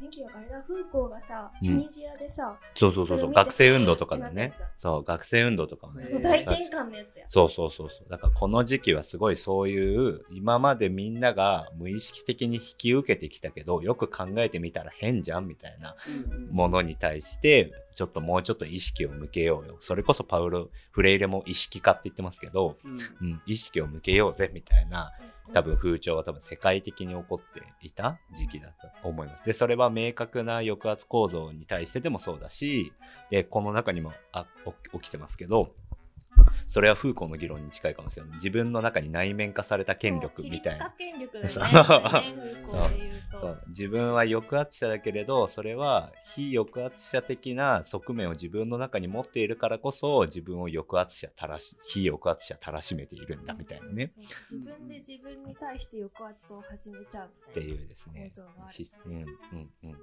[0.00, 1.66] 1900あれだ、フーコーがさ、うん。
[1.66, 4.52] チュニジアでさ、そうそうそうそう、学生運動とかでね。
[4.76, 6.06] そう、学生運動とかもね。
[6.22, 7.24] 大転換のやつや。
[7.28, 8.08] そうそうそうそう。
[8.10, 15.96] だからこの時期はすごいそういう、今までみんなが無意識的に引き受けてきたけど、よく考えてみたら変じゃんみたいな
[16.50, 19.78] ものに対して、ちょっともうちょっと意識を向けようよ。
[19.80, 22.88] それこそパウロ・フレイレも意識化って言ってますけど、う
[23.24, 25.12] んうん、意識を向けようぜみたいな
[25.54, 29.44] 多分風潮は多分世界的に起こっていた時期だと思います。
[29.44, 32.92] で、それは明確な抑圧構造に対してでもそうだし、
[33.30, 34.46] で、この中にもあ
[34.92, 35.72] 起起きてますけど、
[36.66, 38.34] それはフーコーの議論に近いかもしれない。
[38.34, 40.94] 自分の中に内面化された権力みたいな。
[41.48, 41.64] そう。
[43.38, 43.62] そう。
[43.68, 54.12] 自分は抑圧者だけれどそれは非抑圧者的な側面を自分の中に持っているからこそ自分を抑圧者たらし非抑圧者たらしめているんだみたいなね。
[54.50, 58.30] 自分で自分に対して抑圧を始めちゃうみったていうですね。
[59.04, 59.24] うんうん
[59.84, 59.96] うん。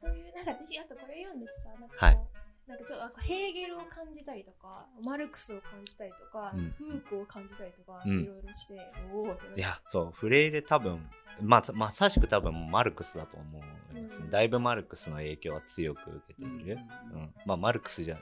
[0.00, 2.39] そういうなんか私あとこれ読んでてさなんかはい
[2.70, 6.74] なんかちょっとなんかヘーゲルを感じたりとかマルクスを感じたりとか、うん。
[6.78, 8.20] フーコーを感じたりとか、うん。
[8.20, 8.74] いろいろして
[9.12, 11.04] おおいやそうフレイレ多分
[11.42, 13.60] まあまさしく多分マルクスだと思
[13.92, 14.30] うんですね、うん。
[14.30, 16.78] だいぶマルクスの影響は強く受けている、
[17.12, 17.34] ううん。
[17.44, 18.18] まあマルクスじゃ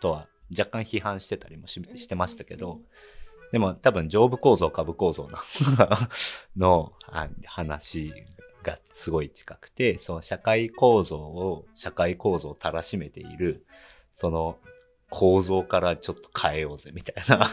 [0.00, 2.80] とは若干批判してたりもししてましたけど、
[3.50, 5.38] でも多分上部構造株構造 の
[6.56, 8.12] のあ話
[8.66, 13.64] がすごい近くてその社会構造を社会構造をたらしめている
[14.12, 14.58] その
[15.08, 17.48] 構造からちょっと変えようぜみたいな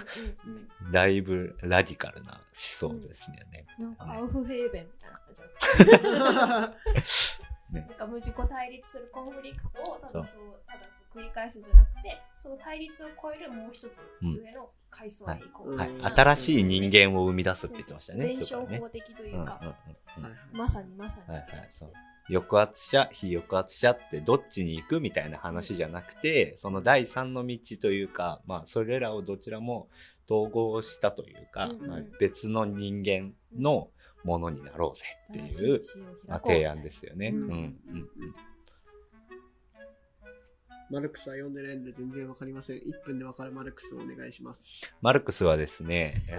[0.45, 0.58] うんうん。
[0.58, 3.65] うんだいぶラディカルな思想ですよね。
[3.80, 7.86] なんかアウフヘーベンみたいな感じ ね。
[7.89, 10.21] なんか無自己対立するコンフリクトをただそそう。
[10.21, 10.25] う
[10.67, 14.36] ただそう繰り返すんじゃなくてその対立を超えるもう一つうん。
[14.36, 15.89] 上の階層へ行こう、はい。
[15.89, 18.25] うん、新しい人間を生み出すって言ってましたね。
[18.27, 18.79] 弁証とかね。
[18.79, 19.75] 法的というか、うんうん
[20.25, 20.57] うんうん。
[20.57, 21.91] まさにまさに、はいはい、そう。
[22.29, 29.89] 抑圧者、非抑圧者ってどっちに行くみたいな話じゃなくて、その第三の道というか、まあ、それらをどちらも
[30.29, 31.89] 統合したというか、うんうん。
[31.89, 33.89] まあ、別の人間の
[34.23, 35.79] ものになろうぜっていう、
[36.27, 37.29] まあ、提案ですよね。
[37.29, 37.77] ううんん、うん、うん。
[40.89, 42.77] マルクスは読んでないので全然わかりません。
[42.77, 44.65] 1分でわかるマルクスをお願いします。
[45.01, 46.21] マルクスはですね、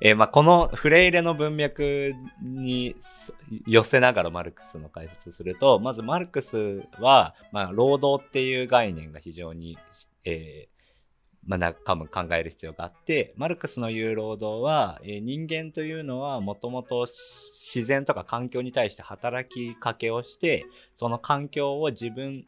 [0.00, 3.32] えーまあ、このフレイレの文脈にそ
[3.66, 9.78] 寄せながらマルクスの解説すると、まずマルクスは、まあ、労働っていう概念が非常に、
[10.24, 10.75] えー
[11.46, 22.46] まあ、多分考える必要があって、マルクスの言う労働は、えー人間というのはもともと自然とか環境に対して働きかけをして、その環境を自分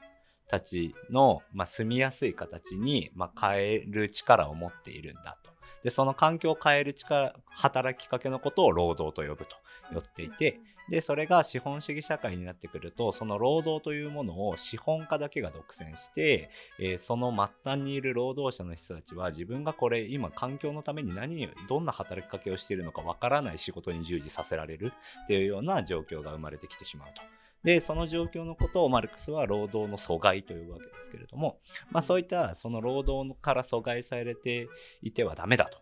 [0.48, 5.50] たちの、まあ、住みやすい形に、まあ、変える力を持っているんだと。
[5.84, 9.56] で、その環境を変える力、働きかけのことを労働と呼ぶと
[9.92, 24.92] 言っていて、で、それが資本主義社会になってくると、その労働というものを資本家だけが独占して、えーその末端にいる労働者の人たちは自分がこれ今環境のために何、どんな働きかけをしているのかわからない仕事に従事させられる
[25.24, 27.22] っていうような状況が生まれてきてしまうと。
[27.64, 31.58] で、その状況のことをマルクスは労働の阻害というわけですけれども、
[31.90, 34.68] まあそういったその労働から阻害されて
[35.02, 35.78] いてはダメだと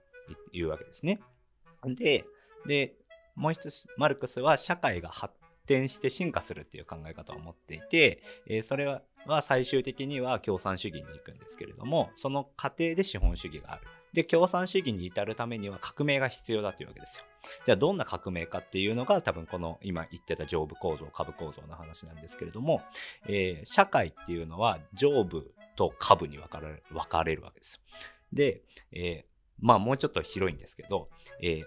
[0.52, 1.20] いうわけですね。
[1.84, 2.24] で、
[2.66, 2.94] で、
[3.36, 5.34] もう一つ、マルクスは社会が発
[5.66, 9.02] 展して進化するっていう考え方を持っていて、えーそれは
[9.42, 13.82] 最終的には共産主義に行くんですけれども、その過程で資本主義がある。
[14.12, 17.24] で、共産主義に至るためには革命が必要だというわけですよ。
[17.64, 22.82] じゃあどんな革命かっていうのが多分この今言ってた上部構造、下部構造の話なんですけれども、
[23.26, 27.80] えー社会っていうのは上部と下部に分かれる分かれるわけですよ。
[28.32, 31.08] で、えーまあもうちょっと広いんですけど、
[31.42, 31.64] えー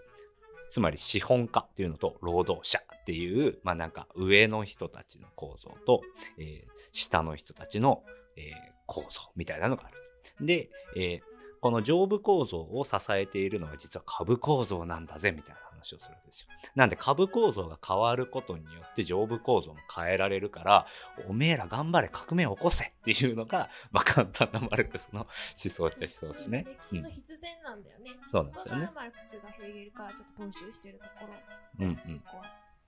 [0.70, 6.02] つまり資本家っていうのと労働者っていう、まあなんか上の人たちの構造と、
[6.38, 8.04] えー下の人たちの、
[8.36, 8.44] えー
[8.86, 10.46] 構造みたいなのがある。
[10.46, 11.22] で、えー
[11.62, 16.48] この上部構造を支えているのは実は株構造なんだぜみたいな話をするんですよ。
[16.76, 20.86] なんで株構造が変わることによって上部構造も変えられるから、
[21.28, 26.66] おめえら頑張れ革命を起こせっていうのが、 まあ簡単なマルクスの思想っちゃ思想ですね。
[26.68, 28.18] 歴史の必然なんだよね。
[28.24, 31.86] そうなんですよねマルクスがヘーゲルからちょっと踏襲してるところ。
[31.86, 32.24] うんうん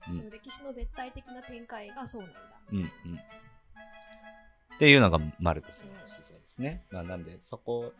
[0.04, 2.40] その歴史の絶対的な展開がそうなんだ。
[2.72, 2.86] うんうん。
[4.74, 6.84] っていうのがマルクスの思想ですね。
[6.90, 7.92] まあなんでそこ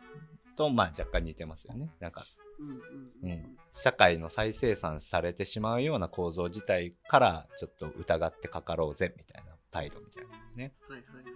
[0.55, 1.89] とまあ若干似てますよね。
[1.99, 2.23] なんか、
[2.63, 2.81] うんうんう
[3.23, 3.31] うん。
[3.31, 10.73] ん、社会の再生産されてしまうような構造自体からちょっと疑ってかかろうぜみたいな態度みたいなね。
[10.89, 11.33] はいはいはい。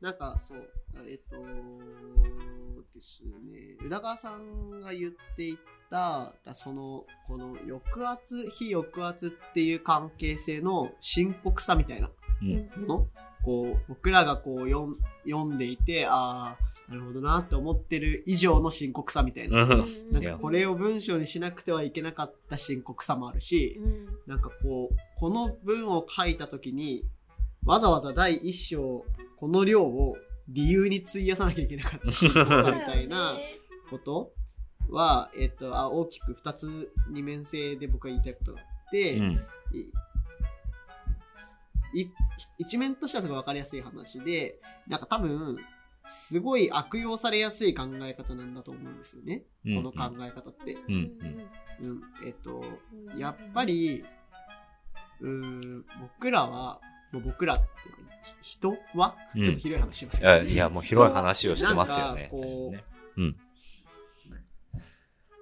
[0.00, 0.70] なんかそう、
[1.08, 1.36] えっと、
[2.94, 5.58] ですね、宇田川さんが言ってい
[5.90, 12.10] た、その、この抑圧、非抑圧っていう関係性の深刻さみたいな
[12.42, 12.70] うん。
[12.86, 13.08] もの、
[13.44, 19.62] こう、僕らがこう読んでいて、ああ、なるほどなって思ってる以上の深刻さみたいな。
[19.62, 19.68] うん。
[20.10, 23.78] なんかこれを文章にしなくてはいけなかった深刻さもあるし、
[24.26, 27.04] なんかこう、この文を書いた時に、
[27.64, 29.04] わざわざ第一章、
[29.36, 30.16] この量を
[30.48, 33.36] 理由に費やさなきゃいけなかった深刻さみたいな
[33.90, 34.32] こと
[34.88, 39.44] は、えっと、あ大きく二つ二面性で僕が言いたいことがあって、うん。
[42.58, 45.58] 一面としてはすごい分かりやすい話で、なんか多分、
[46.04, 49.44] すごい悪用されやすい考え方なんだと思うんですよね。
[49.66, 49.76] うん。
[49.76, 50.74] この考え方って。
[50.88, 50.94] うん。
[51.80, 52.02] うん。
[52.26, 52.64] えっと、
[53.16, 54.04] やっぱり、
[55.20, 56.80] うーん、僕らは、
[57.12, 57.60] もう僕ら
[58.42, 59.44] 人は、うん。
[59.44, 62.22] ちょっと広い話しますけど、いやいやもう広い話をしてますよね。
[62.22, 62.84] なんかこうね。
[63.16, 63.36] うん。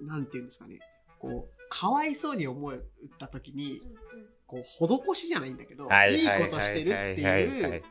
[0.03, 0.79] なんていうんですかね。
[1.19, 2.75] こう、かわいそうに思っ
[3.19, 3.83] た時に、
[4.47, 7.83] こう、施しじゃないんだけど、いいことしてるっていう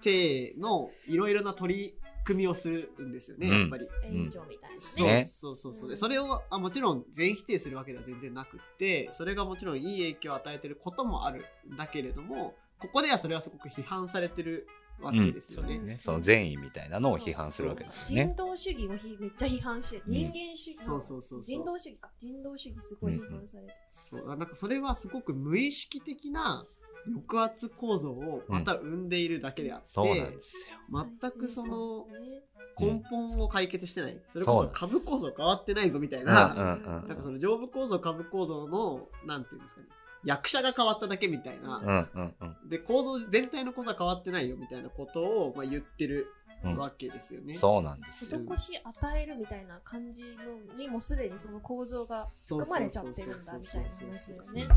[0.00, 3.60] 体のいろいろな取り組みをするんですよね、うん。
[3.60, 3.88] やっぱり。
[4.04, 5.90] 援助みたいなそうそうそうそう。
[5.90, 14.66] でそれをあもちろん全否定するわけでは全然なくってそれがもちろんいい影響を与えてることもあるんだけれどもここではそれはすごく批判されてる
[15.00, 15.76] わけですよね。
[15.76, 15.98] そうね。
[16.00, 18.34] その善意みたいなのを批判するわけですよね。
[18.34, 21.42] 人道主義をひめっちゃ批判して人間主義そうそうそうそう。
[21.42, 22.10] 人道主義か。
[22.18, 24.26] 人道主義すごい批判されてる、そう。
[24.26, 26.64] なんかそれはすごく無意識的な
[27.06, 31.06] 抑圧構造をまた生んでいるだけであって、そうなんですよ。
[31.20, 32.42] 全くそのね
[32.78, 37.08] 根本を解決してない、それこそ株構造変わってないぞみたいうんな、うんうん。
[37.08, 39.86] なんかその上部構造株構造のなんていうんですかね
[40.24, 42.68] 役者が変わっただけみたいな、うんうんうん。
[42.68, 46.32] で構造全体の構造は変わってないよみたいなことを、まあ、言ってる
[46.64, 46.76] うん。
[46.78, 47.54] わけですよね。
[47.54, 48.40] そうなんですよ。
[48.40, 54.68] 施し与えるみたいな感じのにもすでにその構造が含まれちゃってるんだみたいな話だよね。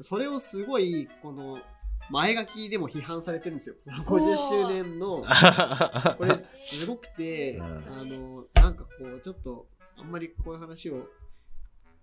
[0.00, 1.58] それをすごいこの
[2.10, 3.76] 前書きでも批判されてるんですよ。
[4.00, 4.20] そう。
[4.20, 5.24] 50周年の。
[6.18, 7.64] これすごくて、うん。
[7.64, 11.08] あのなんかこうちょっとあんまりこういう話を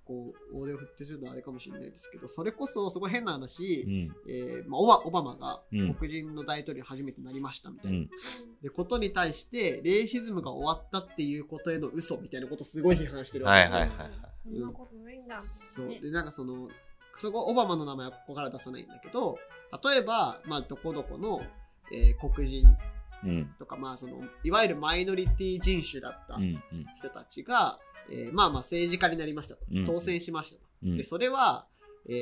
[0.06, 4.15] こう大手を振ってするのはあれかもしれないですけどそれこそすごい変な話、うん。
[4.27, 5.93] えーまあ、オバオバマがうん。
[5.93, 8.10] 黒人の大統領に初めてなりましたみたいな、うん。
[8.62, 13.79] でことに対してレイシズムが終わったっていうことへの嘘みたいなことをすごい批判してるわけですよ。
[13.79, 14.34] はいはいはいはい。
[14.43, 15.39] そんなことないんだ。
[15.39, 15.88] そう。
[15.88, 16.67] ねでなんかその
[17.17, 19.38] そこオバマの名前はここから出さないんだけど
[19.84, 21.41] 例えば、まあ、どこどこの、
[21.91, 22.65] えー黒人
[23.23, 23.45] うん。
[23.58, 26.62] とか、まあ、そのいわゆるマイノリティ人種だったうんうん。
[26.97, 27.80] 人たちが、
[28.12, 29.62] えーまあまあ政治家になりましたと。
[29.71, 29.86] うん。
[29.86, 30.97] 当選しましたと、うん。
[30.97, 31.65] でそれは、
[32.10, 32.13] え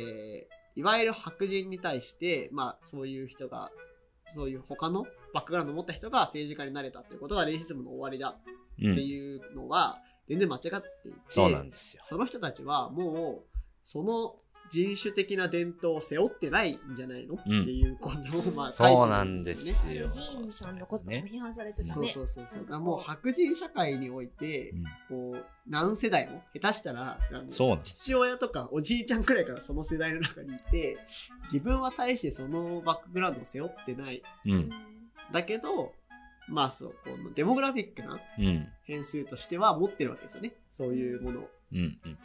[0.50, 3.72] ーいわゆる白人に対して、まあ、そういう人が
[4.34, 8.38] そういう他のバックグラウンドを持った人が政治家になれたということがレイシズムの終わりだ
[8.82, 8.94] うん。
[8.94, 10.00] っていうのは
[10.30, 10.68] 全然間違って
[11.10, 12.04] いて、そうなんですよ。
[12.06, 14.36] その人たちはもうその
[14.72, 17.62] 人種的な伝統を背負ってないんじゃないの、うん。
[17.64, 19.54] っていうことをまあ書いてそうるなんで。
[19.54, 21.94] すよ議員さんのことも批判されてたね。
[21.94, 22.48] そうそうそう。
[22.50, 24.74] そううんだからもう白人社会において、
[25.10, 27.20] こう何世代も下手したら
[27.84, 30.98] 父親とかおじいちゃんくらいからその世代の中にいて
[31.44, 34.24] 自分は大してそのバックグラウンドを背負ってない。
[34.46, 34.52] うん。
[34.52, 34.70] うん
[35.32, 35.94] だけど
[36.50, 38.68] まあそうこのデモグラフィックなうん。
[38.84, 40.54] 変数としては持ってるわけですよね。
[40.70, 41.50] そういうものを。
[41.72, 42.14] うんうん。
[42.14, 42.20] で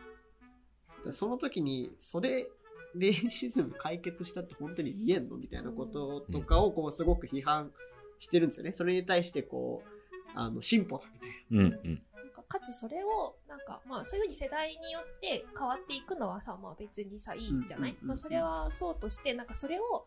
[1.13, 2.49] その時にそれ
[2.95, 7.71] レイシズム解決したって本当に言えんのみたいなこととかをこうすごく批判
[8.19, 8.73] してるんですよね。
[8.73, 11.67] それに対してこうあの進歩だみたいな。
[11.67, 12.03] うんうん。
[12.15, 18.09] なんかかつそれをなんかまあそういうふうに世代によって変わっていくのはさまあ別にさいいんじゃない、うんうんうんうん。
[18.09, 20.07] まあ、それはそうとしてなんかそれを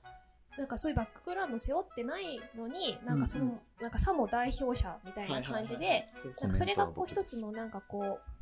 [0.58, 6.08] なんかそういうバックグラウンド背負ってないのになんかその、なんかさも代表者みたいな感じで
[6.42, 8.39] なんかそれがこう一つのなんかこう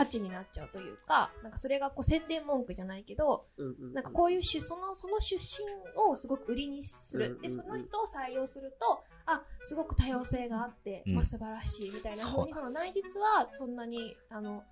[0.00, 3.44] 価値になっちゃうというかなんかそれがこう宣伝文句じゃないけど
[3.92, 5.62] なんかこういう種そのその出身
[6.10, 11.14] をすごく売りにする、でその人を採用するとあすごく多様性があって、うん。
[11.16, 12.32] まあ、素晴らしいみたいなそう。
[12.32, 14.62] 風にその内実はそんなにあの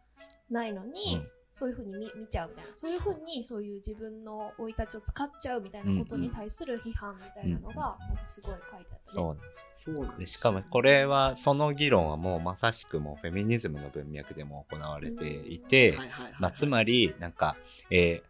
[0.51, 2.75] ないのに、うんそういう風に見見ちゃうみたいな。
[2.75, 2.90] そう。
[2.92, 9.97] いう風にそういう自分の生い立ちを使っちゃうみたいなことに対する批判みたいなのが、すごい書いてあって、そうなんですよ。
[9.97, 15.99] そうなんでしかもこれはその議論はもうまさしくもうフェミニズムの文脈でも行われていて、
[16.55, 17.57] つまりなんか、
[17.90, 18.29] えー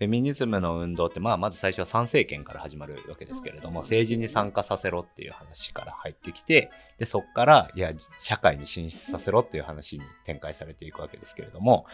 [0.00, 11.84] フェミニズムの運動って、まあ、まず最初は参政権から始まるわけですけれども、うん政治に参加させろっていう話から入ってきてでそこからいや社会に進出させろっていう話に展開されていくわけですけれども、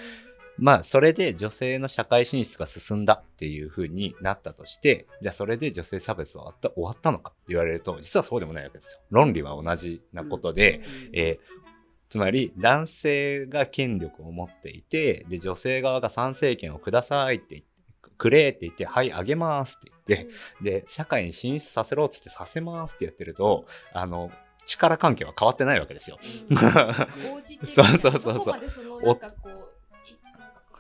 [0.59, 9.01] まあそれで女性の社会進出が進んだっていう風になったとしてじゃあそれで女性差別は終わった終わったのかって言われると実はそうでもないわけですよ。
[9.11, 10.83] 論理は同じなことで、
[11.13, 11.67] えー
[12.09, 17.77] つまり男性が権力を持っていてで女性側が参政権をくださいって言って
[18.17, 24.31] くれって言ってはいあげますって言ってで社会に進出させろっつってさせますってやってるとあの
[24.65, 26.19] 力関係は変わってないわけですよ。
[27.65, 28.61] そうそうそうそう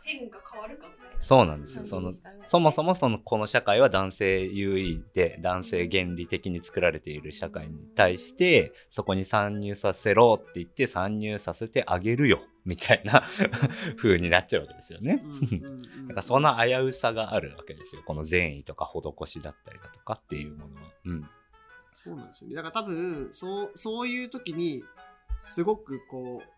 [0.06, 1.84] 線が変わるかみたいなそうなんですよ。
[1.84, 13.22] そのねそもそもそのこの社会は男性優位で男性原理的に作られている社会に対してそこに参入させろって言って参入させてあげるよみたいな
[13.96, 15.22] 風になっちゃうわけですよね。
[15.24, 18.02] うんうんうんなんかその危うさがあるわけですよ。
[18.06, 20.82] この善意とか施しだったりだとかっていうものは。
[21.04, 21.28] うん。
[21.92, 22.56] そうなんですよね。
[22.56, 24.84] だから多分、そう、そういう時に、
[25.40, 26.55] すごくこう、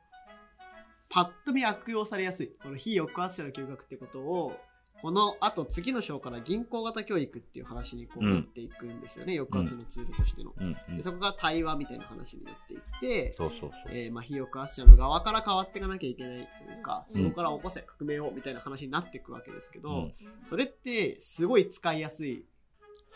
[1.10, 2.48] パッと見悪用されやすい。
[2.62, 4.52] この非抑圧者の休学ってことを、
[5.00, 9.36] この後次の章から銀行型教育っていう話にこううんなっていくんですよね。
[9.38, 10.52] 抑圧のツールとしての。
[10.58, 11.02] うんうんで。
[11.02, 13.92] そこが対話みたいな話になっていって、そうそうそう。
[13.92, 16.40] えーまあ、非抑圧者の側から変わっていかなきゃいけないと
[16.72, 22.44] いうか、うんそこから起こせ革命をみたいな話になっていくわけですけど、うんそれってすごい使いやすい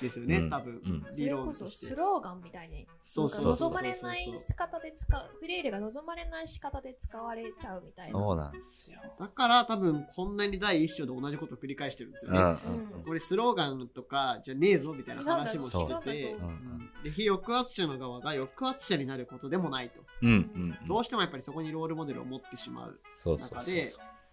[0.02, 1.96] ですよね、うん多分、うん理それこそ論としてス。
[1.96, 8.98] ローガンみたいにそうそうなんかそう望まれない仕方で使うフレイレが望まれない仕方で使われちゃうみたいなそうなんですよ。
[9.18, 12.38] だから多分こんなに第一章で同じことを繰り返してるんですよね。
[12.38, 16.36] うんうんこれスローガンとかじゃねえぞみたいな話もしてて、
[17.04, 20.38] で非抑圧者の側が抑圧者になることでもないと、うんうんう
[20.84, 20.86] ん。
[20.86, 23.92] どうしてもやっぱりそこにロールモデルを持ってしまう、そうそうそう中で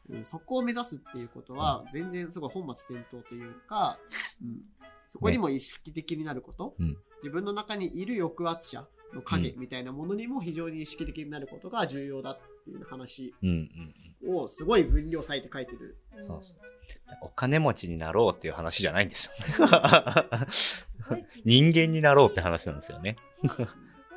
[0.10, 3.98] うんそこを目指すっていうことは全然すごい本末転倒というか、
[4.42, 4.62] うん、
[5.10, 13.50] そこにも意識的になること、うん自分の中にいる抑圧者の影みたいなものにも非常に意識的になることが重要だっていう話うん
[14.24, 15.98] うんをすごい分量割いて書いてる。
[16.16, 16.24] うん。
[16.24, 16.58] そうそう。
[17.22, 19.72] お金持ちになろうっていう話じゃないんですよね。
[21.44, 23.16] 人間になろうって話なんですよね。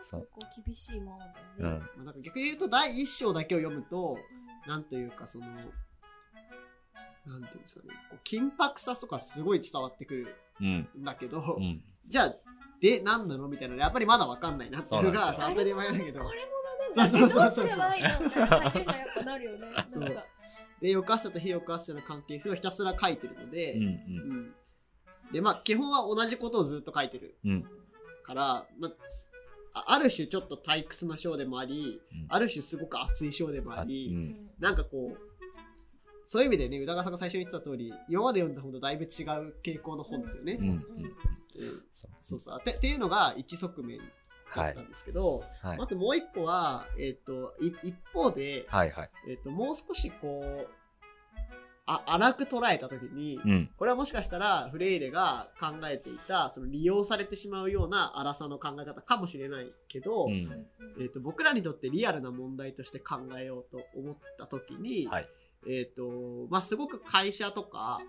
[0.02, 1.38] すごくこう厳しいものだよね。
[1.58, 1.64] うん。
[1.64, 4.18] まあ、なんか逆に言うと第一章だけを読むと、
[4.66, 10.88] なんというかその、なんていうんですかね、こう緊迫さとかすごい伝わってくるうん。
[10.98, 11.82] んだけど、うん。
[12.06, 12.34] じゃあ、
[12.80, 16.46] で、何なのみたいなのやっぱりまだわかんないなっていうのが、当たり前だけどこ、れも
[16.96, 17.18] ダメだ。
[17.18, 18.08] そうそうそうそうどうすればいいの？
[18.10, 19.66] みたいな感じがやっぱなるよね。
[19.92, 20.24] そうなんか
[20.80, 23.84] で、抑圧者と非抑圧者の関係性をひたすら書いてるので、うん。
[23.84, 24.54] うん
[25.32, 27.64] で、まあ、基本は同じことをずっと書いてるうん。
[28.26, 28.90] から、まあ、
[29.72, 35.31] あある種ちょっと退屈な章でもあり、うんある種すごく熱い章でもああり、うんなんかこう、
[36.32, 40.56] そういう意味でね、宇田川さんが最初に言ってた通り、今まで読んだ本とだいぶ違う傾向の本ですよね。
[40.58, 40.80] うん。
[41.92, 44.04] そうそうてっていうのが一側面だ
[44.62, 44.80] はいった。
[44.80, 45.86] んですけど、はいあ。
[45.86, 49.10] ともう一個は、えっ、と、い一方で、はいはい。
[49.28, 50.68] えっ、と、もう少しこう、
[51.84, 53.70] あ、荒く捉えたときに、うん。
[53.76, 60.66] これはもしかしたらフレイレが考えていた、その利用されてしまうような荒さの考え方かもしれないけど、うん。
[60.98, 65.28] えっ、と、僕らにとってリアルな問題として考えようと思ったときに、はい
[65.68, 68.00] えっ、と、まあ、すごく会社とか、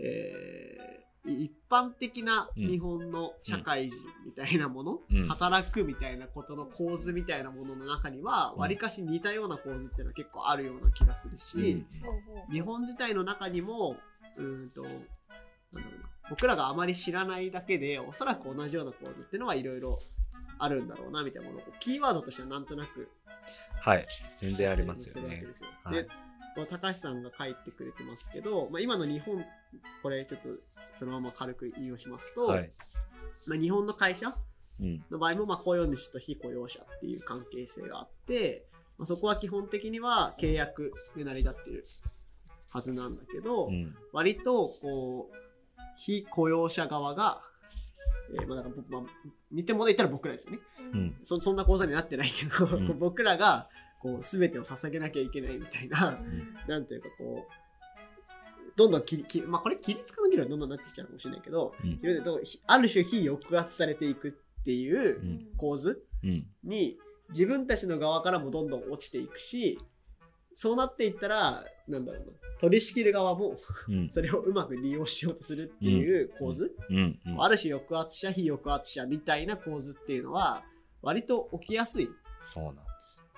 [0.00, 3.96] えー一般的な日本の社会人
[4.26, 5.28] みたいなもの、うん。
[5.28, 8.58] 働くみたいなことの構図みたいなものの中には、うん。
[8.60, 11.86] わりかし似たような構図っていうのは結構あるような気がするし、
[12.48, 12.52] うん。
[12.52, 13.96] 日本自体の中にも、
[14.36, 20.00] うーんと、なんだろうな、僕らがあまり知らないだけで、おそらく同じような構図っていうのはいろいろ
[20.58, 23.08] あるんだろうな、みたいなものを、キーワードとしてはなんとなく
[23.80, 24.06] はい。
[24.38, 25.44] 全然ありますよね。
[25.84, 26.06] はい
[26.56, 29.44] 高橋さんが書いてくれてますけど、まあ、今の日本、
[30.02, 30.48] これちょっと
[30.98, 32.70] そのまま軽く引用しますと、はい。
[33.46, 34.34] まあ、日本の会社
[34.80, 35.04] うん。
[35.10, 38.66] の場合も、まあ、雇用主と非雇用者っていう関係性があって、
[38.98, 41.84] まあ、そこは基本的には契約で成り立ってる
[42.70, 43.94] はずなんだけど、うん。
[44.12, 45.34] 割とこう
[45.96, 47.42] 非雇用者側が、
[48.34, 49.02] えーまあだから僕まあ、
[49.50, 50.58] 見てもらったら僕らですよね
[50.94, 51.16] うん。
[51.22, 53.68] そそんな講座になってないけど、うん 僕らが
[54.02, 57.52] こう全てを捧げなきゃいけないみたいな、うんなんていうかこう
[58.76, 64.28] どんどん切り切りまあこれ規律化の議論にどんどんなっていっちゃうかもしれないけど、うんそれでどうひある種非抑圧されていく
[64.60, 66.46] っていううん構図うん。
[66.64, 66.98] に
[67.30, 69.78] 自分たちの側からもどんどん落ちていくし
[70.54, 73.56] そうなっていったらなんだろうな取り仕切る側も
[73.88, 74.08] うん。
[74.10, 77.18] それをうまく利用しようとするっていう構図、うん。
[77.26, 77.42] うん。
[77.42, 80.64] ある種抑圧者非抑圧者みたいな構図っていうのは
[81.02, 82.08] 割と起きやすい
[82.40, 82.76] そうなん。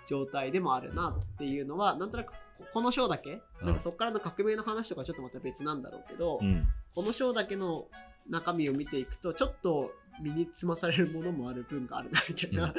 [0.06, 6.66] 状態でもあるなっていうのはなんとなくここの章だけ、うんなんかそこからの革命の話とかちょっとまた別なんだろうけど、うん。
[6.94, 7.86] この章だけの
[8.28, 9.92] 中身を見ていくとちょっと
[10.22, 12.72] 身につまされるものもある分があるなみたいな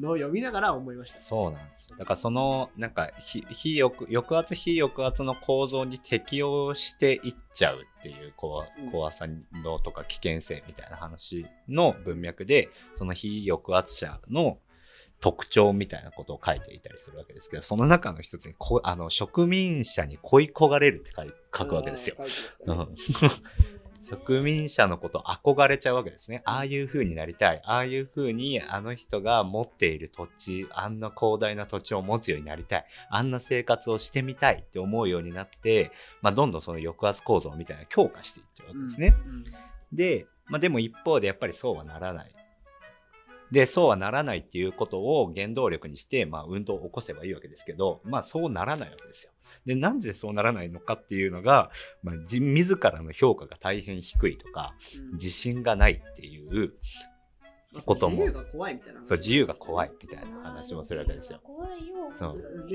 [0.00, 1.20] のを読みながら思いました。
[1.20, 1.96] そうなんですよ。
[1.96, 9.26] だからその、なんか、非非抑抑圧、非抑圧の構造に適応していっちゃうっていう怖うん怖さ
[9.62, 14.58] のとか危険性みたいな話の文脈で、その非抑圧者の
[15.20, 22.16] 特徴みたいなことを書いていたりするわけですけど、その中の一つにこあの植民者に恋焦がれるって書い書くわけですよ。
[24.04, 26.42] 植民者のこと憧れちゃうわけですね。
[26.44, 27.62] ああいう風になりたい。
[27.64, 32.84] ああいう風にあの人が持っている土地、あんな広大な土地を持つようになりたい。
[33.08, 35.90] あんな生活をしてみたいって思うようになって、
[36.20, 39.16] まあ、どんどんその抑圧構造みたいな強化していっちゃうわけですね。
[39.26, 39.44] うん
[39.94, 42.33] で、まあ、でも一方でやっぱりそうはならない。
[43.54, 49.32] で、そうはならないっていうことを原動力にして、まあ、運動を起こせばいいわけですけど、まあ、そうならないわけですよ。
[49.64, 51.70] で、なんでそうならないのかっていうのが、
[52.02, 56.74] まあ、自自らの評価が大変低いとか、うん自信がないっていう、
[57.86, 59.04] ことも自由が怖いみたいな。
[59.04, 61.40] そう、自由が怖いみたいな話もするわけですよ。
[61.42, 61.94] 怖いよ。
[62.12, 62.74] そうね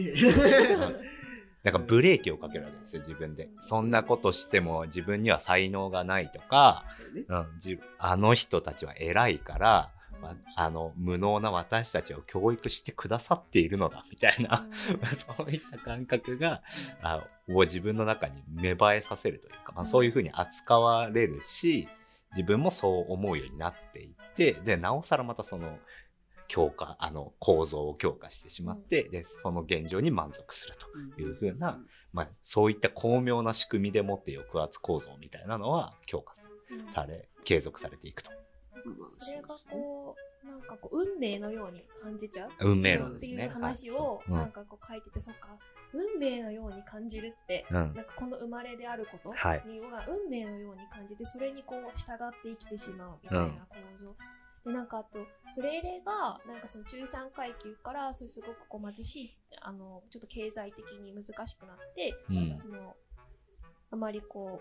[1.64, 3.50] だからブレーキをかけるわけですよ、自分で。
[3.60, 6.86] そんなことしても自分には才能がないとか、
[7.28, 14.68] うん、じあの人たちは偉いから、まああの、無能な私たちを教育してくださっているのだ、みたいな、
[15.14, 16.62] そういった感覚が、
[17.02, 21.88] あを自分の中に芽生えさせるというか、まあ、そういうふうに扱われるし、
[22.32, 25.80] 自分もそう思うようになっていって、で、なおさらまたその、
[26.48, 30.88] 強化、あの、構造を強化してしまって、で、その現状に満足すると。
[31.22, 31.80] いうふうな
[32.12, 36.34] まあ、そういった巧妙な仕組みでもって抑圧構造みたいなのは強化
[36.72, 36.92] うん。
[36.92, 38.32] され、継続されていくと。
[38.86, 43.50] まあそれがこう、なんかこう、運命のように感じちゃう運命論っていうですね。
[43.50, 44.32] 話を、はいそう。
[44.32, 44.38] うん。
[44.38, 45.58] なんかこう書いてて、そっか、
[45.94, 47.76] 運命のように感じるって、うん。
[47.76, 49.64] なんかこの生まれであることはい。
[49.66, 54.16] には運命のように感じて、それにこう従って生きてしまうみたいな構造。
[54.66, 55.26] で、なんかあと、
[55.56, 62.60] フレーレが、なんかその中産階級から、そういうすごくこう貧しい、あの、ちょっと経済的に難しくなって、うん。
[62.60, 62.96] その
[63.92, 64.60] あまりこ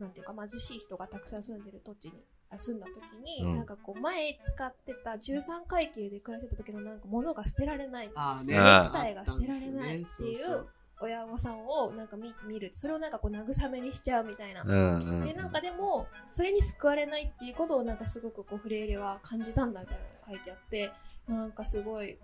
[0.00, 3.56] う、なんていうか貧しい人がたくさん住んでる土地に、あ住んだ時に、うん。
[3.56, 8.10] なんかこう前使ってた中産階級で暮らしてた時のなんか物が捨てられない。
[8.14, 10.66] ああね、うんあ体が捨てられないっていう
[11.00, 12.70] 親御さんをなんか見見る。
[12.72, 20.92] それをなんかこう慰めにしちゃうみたいな、うんうんでなんかでもそれに救われないっていうことをなんかすごくこうフレーレは感じたんだみたいなのが書いてあって
[21.28, 22.16] なんかすごい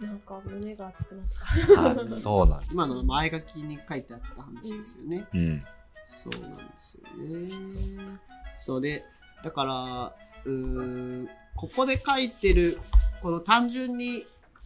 [0.00, 1.80] なんか胸が熱くなった。
[1.80, 2.72] はい、 そうなんです。
[2.72, 5.26] 今の前書きに書いてあった話ですよね。
[5.32, 5.64] うん。
[6.06, 8.18] そうなんですよね。
[8.58, 9.04] そうで、
[9.42, 12.78] だから、うここで書いてる、
[13.22, 14.24] この単純に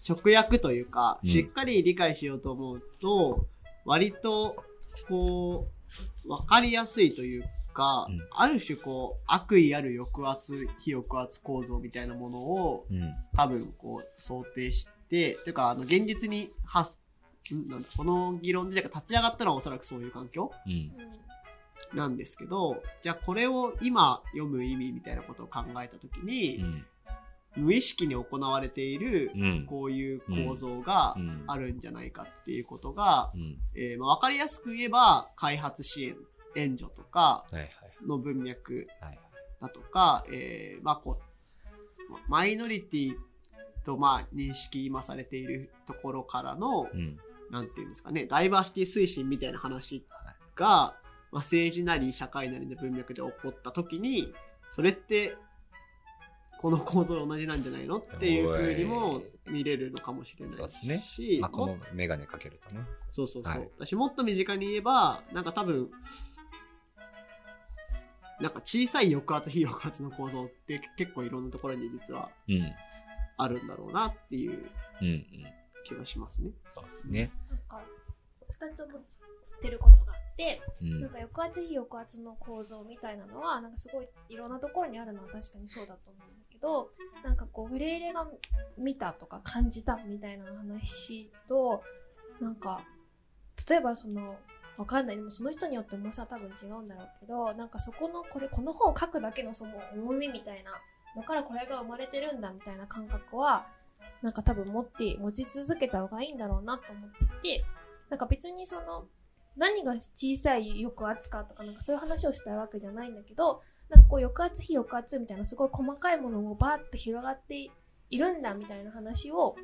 [0.08, 3.46] 直訳というか、うんしっかり理解しようと思うと、
[3.84, 4.62] 割と、
[5.08, 5.68] こ
[6.26, 13.14] う、わかりやすいというか、うんある種こう、悪意ある抑圧、非抑圧構造みたいなものを、うん。
[13.36, 16.98] 多分こう想定して、というかあの現実に発
[17.96, 20.92] この議論自体が立ち上がったのはおそらくそういう環境うん。
[21.94, 26.84] なんですけど、じゃあこれを今読む意味みたいなことを考えたときうに、ん。
[27.54, 29.66] 無意識に行われているうん。
[29.66, 33.58] こういう構造がうんあるんじゃないかっていうことが、うん。
[33.74, 36.16] えーまあ、分かりやすく言えば開発支援、
[36.56, 37.46] 援助とか。
[38.06, 39.18] の文脈はい
[39.60, 43.16] だとか、えーまあこう、マイノリティ
[43.84, 47.18] とまあ認識今されているところからの、うん。
[47.50, 50.04] なんていうんですかね、ダイバーシティ推進みたいな話
[50.56, 50.96] が、
[51.32, 54.32] まあ、政治なり社会なりの文脈で起こった時に、
[54.70, 55.36] それって、
[56.60, 57.96] この構造同じなんじゃないの？
[57.96, 62.82] っていうふうにも見れるのかもしれないそうですねし、まあ、こものメガネかけるとね。
[63.10, 63.52] そうそうそう。
[63.52, 65.90] はい私もっと身近に言えば、なんか多分、
[68.40, 72.72] なんか小さい抑圧、非抑圧の構造って結構いろんなところに実はうん。
[73.38, 74.70] あるんだろうなっていう
[75.00, 75.26] うんうん。
[75.84, 76.50] 気がしますね。
[76.64, 77.30] そうですね。
[77.50, 77.82] なんか
[78.50, 78.92] 2つ思
[79.62, 81.00] ってることがあってうん。
[81.00, 86.90] なんか抑圧非抑圧の構造みたいなのはなんかすごいいろんなところにあるのは確かにそうだと思うんだけど
[87.22, 88.26] なんかこうフレーレが
[88.76, 91.82] 見たとか感じたみたいな話と
[92.40, 92.82] なんか
[93.68, 94.36] 例えばその
[94.78, 100.72] わかんないでもその人によって重さは多分違うんだろうけどなんかそこのこれこの本を書くだけのその重みみたいな
[101.14, 103.66] のからこれが生まれてるんだみたいな感覚は
[104.22, 107.10] なんか多分持って持ち続けた方がいいんだろうなと思っ
[107.42, 107.64] ていて
[108.08, 109.04] なんか別にその
[109.56, 117.70] 何が小さい抑圧かとかなんかそういう話をしたいわけじゃないんだけどなんかこう抑圧非抑圧みたいなすごい細かいものをバーって広がって
[118.10, 119.56] いるんだみたいな話を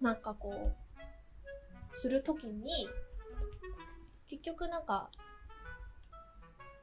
[0.00, 2.88] なんかこうするときに
[4.28, 5.10] 結局なんか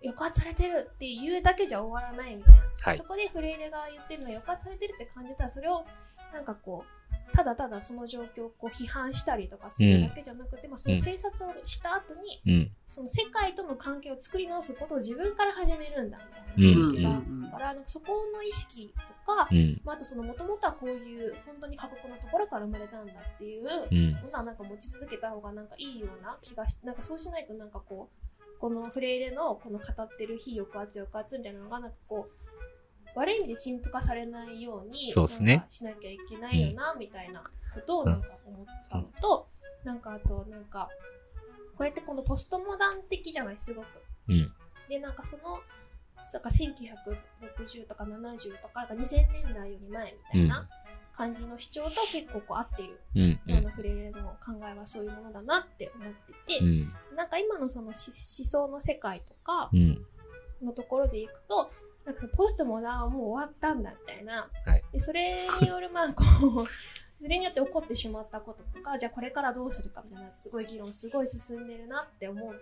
[0.04, 3.04] 抑圧されてるっていうだけじゃ終わらないみたいな、はいそ。
[3.06, 5.86] こでフレーレが言ってるのは抑圧されてるって感じたらそれを
[6.34, 12.72] なんかこうただただその状況をこう批判したりとかするだけじゃなくて、まあ、その生殺をした後に、うん。
[12.86, 18.94] その世界との関係を作り直すことを自分から始めるんだみたいな話があるから、なんかそこの意識
[19.26, 19.82] とか、うん。
[19.84, 24.12] まあ、あとそのもともとはこういう本当に過酷なところから生まれたんだっていううん。
[24.14, 28.24] ものはなんか持ち続けた方がなんかいいような気がしなんかそうしないとなんかこう
[28.60, 32.43] このフレイレのこの語ってる非抑圧抑圧みたいなのがなんかこう
[33.16, 39.48] 悪い意味で陳腐化されないようにそうですねしなきゃいけないよな、みたいなことをなんか思ったのと、
[39.84, 40.90] なんかあとなんか
[41.78, 43.86] これってこのポストモダン的じゃないすごく。
[44.30, 44.54] うん。
[44.90, 45.60] でなんかその
[46.32, 50.70] なんか1960とか70とかか2000年代より前みたいな
[51.14, 53.30] 感じの主張と結構こう合っているうん。
[53.54, 56.14] ようなフレーレの考えはそういうものだなって思っ
[56.48, 56.94] てて、うん。
[57.16, 60.06] なんか今のその思思想の世界とかうん。
[60.64, 61.72] のところでいくと
[62.06, 64.84] なんかポストモダンはもう終わったんだみたいな、はい。
[64.92, 66.24] でそれによるまあ こ
[66.64, 72.54] うそれによって起こってしまったこととかじゃあこれからどうするかみたいなすごい議論すごい進んでるなって思っ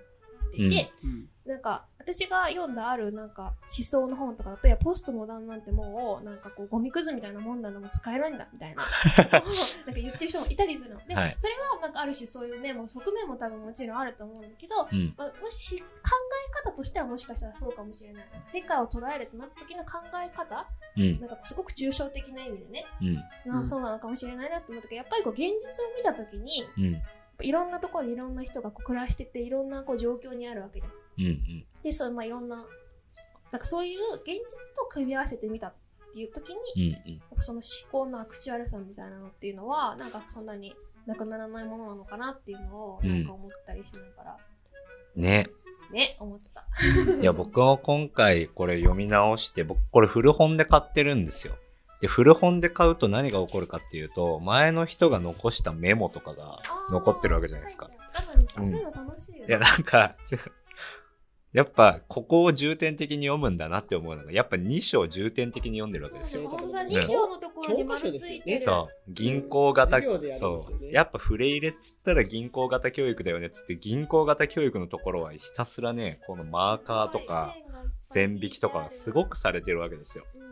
[0.52, 1.10] てて、うん。
[1.10, 8.84] うんなんか私が読んだあるなんか思想の本とかだといやポストモダンなんてもうなんかこうゴミくずみたいなもんなのも使えないんだみたいな。
[9.32, 9.46] なんか
[9.92, 11.06] 言ってる人もいたりするの。
[11.06, 15.14] で、はいそれはなんかある種そういう面も側面も多分もちろんあると思うんだけど、うん。
[15.18, 15.92] まあ、もし考え
[16.52, 20.68] 方としてはもしかしたらそうかもしれない世界を捉えるとなった時の考え方？
[20.98, 21.20] うん。
[21.20, 23.54] なんかすごく抽象的な意味でね、うん。
[23.54, 25.54] あうんそうなのかもしれないなって思ったけどやっぱりこう現実を
[25.98, 27.02] 見た時にうん。
[27.46, 31.26] いろんなところにいろんな人がこう暮らしてていろんなこう状況にあるわけじゃん。
[31.26, 31.66] うん。
[31.84, 32.58] でそう、まあ、いろんな
[33.52, 34.34] なんかそういう現実
[34.76, 35.74] と組み合わせてみたっ
[36.14, 37.12] ていう時にうん。
[37.14, 37.42] うん。
[37.42, 40.76] その思考のアクチュアルさみたいなのっていうのはなんかそんなに
[41.08, 44.38] なくならないものなのかなっていうのをうんなんか思ったりしながら、
[45.16, 45.48] ね。
[45.92, 46.64] ね思ってた。
[47.22, 51.56] いや、僕も今回これ読み直して、僕これ古本で買ってるんですよ。
[52.02, 57.90] で、古本で買うと何が起こるかっていうと、前の人が残したメモとかが残ってるわけじゃないですか。
[58.16, 58.54] あー。
[58.54, 59.46] そううんいうの楽しいよね。
[59.48, 60.16] いや、なんか、
[61.54, 66.48] やっぱ、ここを重点的に読むんだなって思うのが、やっぱ2章重点的に読んでるわけですよ。
[66.48, 68.62] 本当だ、2章のところに丸ついてる。
[68.62, 69.12] そう。
[69.12, 70.92] 銀行型、授業でやるんですそよねう。
[70.94, 77.56] やっぱフレイレっつったら銀行型教育だよねっつって、銀行型教育のところはひたすらね、このマーカーとか、
[78.02, 80.26] 線引きとかがすごくされてるわけですよ。
[80.36, 80.51] うん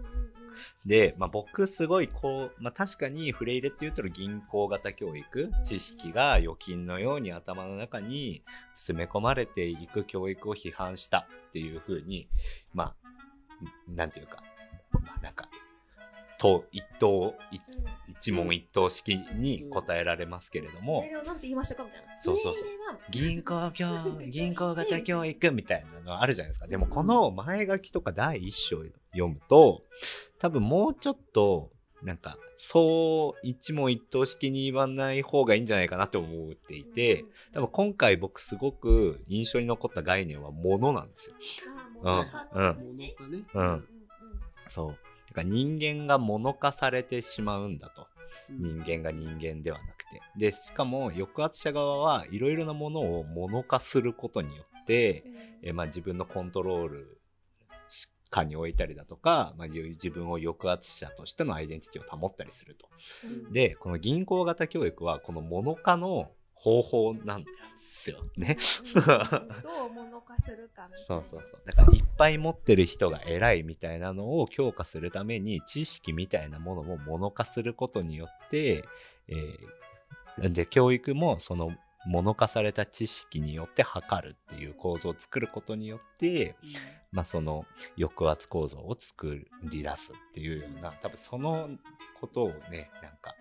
[0.85, 8.43] で、まあ、僕すごいこう、まあ、確かにフレイレって言うと銀行型教育、知識が預金のように頭の中に
[8.73, 12.27] 詰め込まれていく教育を批判したっていうふうに、
[12.73, 13.09] まあ、
[13.87, 14.43] なんていうか、
[14.91, 15.49] まあなんか、
[16.39, 17.35] と一答、
[18.07, 22.19] 一問一答式に答えられますけれども命、令をなんて言いましたかみたいな。
[22.19, 22.63] そうそうそう
[23.11, 23.87] 銀行教、
[24.27, 26.67] 銀行型教育みたいなのあるじゃないですか。
[26.67, 29.83] でもこの前書きとか第一章読むと、
[30.39, 31.71] 多分もうちょっと、
[32.01, 41.35] なんか、そう一問一答式に言わない方がいいんじゃないかなと思っていて、多分今回僕すごく印象に残った概念は物なんですよ。
[42.03, 43.43] あーもう分かったうんんですね物がね。
[43.53, 43.85] うんうんうん
[44.67, 44.97] そう。
[45.29, 48.07] だから人間が物化されてしまうんだと。
[48.49, 50.21] うん人間が人間ではなくて。
[50.37, 57.19] で、しかも抑圧者側はいろいろなものを物化することによって、うんえーまあ、自分のコントロール
[58.29, 62.87] 下に置いたりだとか、まあ、自分を抑圧者としてのアイデンティティを保ったりすると。
[63.25, 68.57] うんで、この銀行型教育はこの物化の方法なんですよね。
[68.95, 70.99] うんうんうんどう物化するかみたいな。
[70.99, 71.61] そうそうそう。
[71.65, 78.83] だからいっぱい持ってる人が偉いみたいなのを強化するために知識みたいなものも物化することによって、
[79.27, 79.79] えー
[80.47, 81.71] で、教育もその
[82.07, 86.55] 物化された知識によって測るっていう構造を作ることによって、
[87.11, 87.65] まあその
[87.97, 91.69] 抑圧構造を作り出すっていうような、多分その
[92.19, 93.35] ことをね、なんか、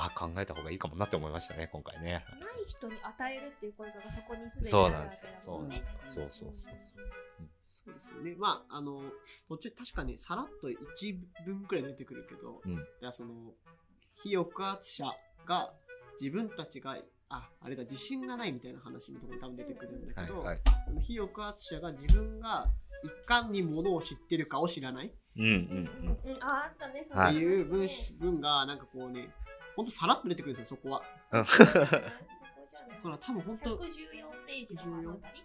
[0.00, 2.24] が考えた方がいいかもなって思いましたね、今回ね。
[2.40, 5.30] ない人に与えるっていう構造がそこにすでにそうあるわけなんですよ。
[5.38, 5.98] そうだもんねなんですよ。
[6.06, 6.72] そうそうそう。
[7.68, 8.34] そうですよね。
[8.38, 9.02] まあ、あの、
[9.48, 13.52] 途中確かね、さらっと一文くらい出てくるけど、うんその、
[14.22, 15.04] 非抑圧者
[15.46, 15.74] が
[16.20, 16.96] 自分たちが、
[17.28, 20.60] あ、あれだ、自信がないみたいな話のところに多分出てくるんだけど、はいはい。
[20.86, 22.66] その非抑圧者が自分が
[23.02, 26.08] 一貫にものを知ってるかを知らないっうんうんうん。
[26.08, 29.28] うんああったね、そはいていう文,、話ね文が、なんかこうね、
[29.76, 31.02] ほんとさらっと出てくるんですよ、そこは。
[31.32, 31.44] うん
[33.10, 33.80] ら多分本当114
[34.46, 35.42] ページのあたり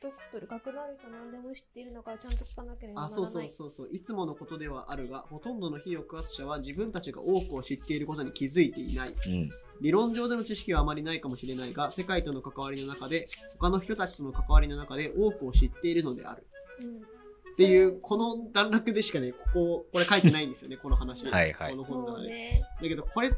[0.00, 3.32] ドクトル、学のある人何でも知っているのからちゃんと聞かなければなあ、らない。
[3.32, 3.88] そうそうそうそう。
[3.90, 9.08] いつものことではあるが、ほとんどの非抑圧者は自分たちが多くを知っていることに気づいていない。
[9.08, 9.50] うん。
[9.80, 13.26] 理論上での知識はあまりないかもしれないが、世界との関わりの中で、
[13.58, 16.46] 他の人たちとの関わりの中で多くを知っているのである。
[16.80, 17.17] うん
[17.52, 21.26] っていう、この段落でしかね、ここ、これ書いてないんですよね、 この話。
[21.28, 22.28] はいはいこの本のそう中で。
[22.28, 22.62] ね。
[22.80, 23.32] だけど、これっ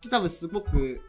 [0.00, 1.00] て多分すごく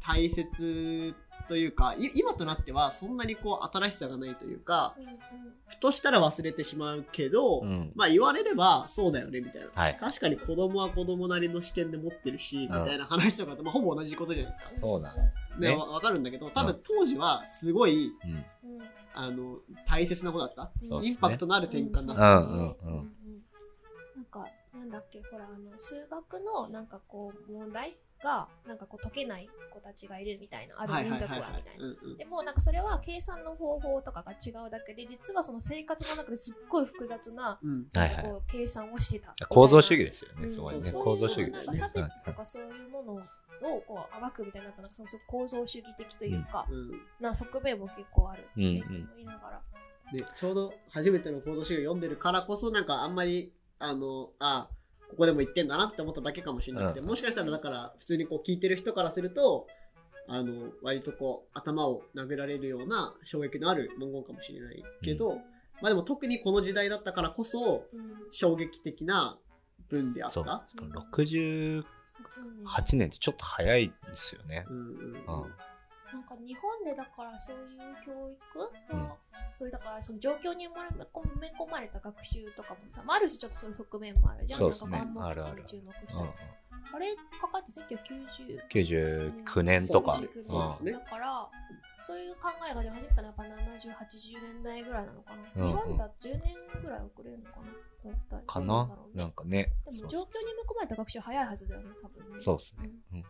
[0.00, 1.14] 大切
[1.48, 5.18] というか、い今となってはそんなにこう新しさがないというか、うんうん
[5.68, 7.92] ふとしたら忘れてしまうけど、うん。
[7.96, 9.68] まあ言われればそうだよねみたいな。
[9.74, 9.98] はい。
[10.00, 14.80] 確かに子供は子供なりの視点で持ってるし、みたいな話とかと、まあ、ほぼ同じことじゃないですか。
[14.80, 15.12] そうだ。
[15.14, 15.74] ね、ね。
[15.74, 18.30] わわかるんだけど、多分当時はすごい、うん。
[18.30, 18.46] うん
[19.18, 20.70] あの、大切なことだった。
[21.02, 22.36] インパクトのある転換だった。
[22.36, 23.12] うんうんうん
[24.14, 27.96] なんか、なんだっけ、ほら、あの、数学の、なんかこう、問題
[28.26, 32.16] が、なんかこう、解けない子たちがいるみたいな、ある民族は、みたいな。
[32.18, 39.34] でもなんかそれは計算の方法とかが違うだけで実はその生活の中ですっごい複雑なこう計算をしてた。
[39.48, 40.50] 構造主義ですよね、うん。
[40.50, 40.82] すごいね。
[40.82, 41.78] そう構造主義ですね。
[41.78, 43.20] 差別とかそういうものを
[43.86, 47.00] こう暴くみたいななんかその構造主義的というか、うん。
[47.20, 48.48] な側面も結構ある。
[48.50, 48.84] っていう
[49.16, 49.62] 言いながら、
[50.12, 54.68] でちょうど初めての構造主義を読んでるからこそなんかあんまりあのあ
[55.10, 59.66] ここでも言ってんだなって思っただけかもしれなくて、うんもしかしたらだから普通にこう聞いてる人からすると
[60.28, 65.36] あの割とこう頭を殴られるような衝撃のある文言かもしれないけど、
[65.80, 69.38] まあでも特にこの時代だったからこそうん衝撃的な
[69.88, 70.44] 文であっそう。
[70.44, 70.66] た。
[70.76, 71.82] 68
[72.28, 74.64] そうね年ってちょっと早いですよね。
[74.68, 75.52] うんうんうん。
[76.16, 79.04] なんか日本でだからそういう教育うん。
[79.04, 79.16] が、
[79.52, 84.58] そういうだからその状況に埋め込まれた学習とかもさ、まあ、ある種ちょっとそういう側面もあるじゃん。
[84.60, 84.90] そうですね。
[84.92, 86.14] なんかあるある眼目注目して。
[86.14, 86.30] うん
[86.94, 90.14] あれかかって1990 99年とか。
[90.14, 91.48] そうですそうですねだから
[92.02, 95.42] そういう考えが出始めたのはやっぱ70、80年代ぐらいなのかな。
[95.56, 98.36] うん日本だと10年ぐらい遅れるのかな？
[98.38, 98.86] だかな？
[98.86, 99.72] ねなんかね。
[99.90, 102.40] でも状況に埋め込まれた学習は早いはずだよね、多分ね。
[102.40, 102.90] そうですね。
[103.12, 103.24] うんうん、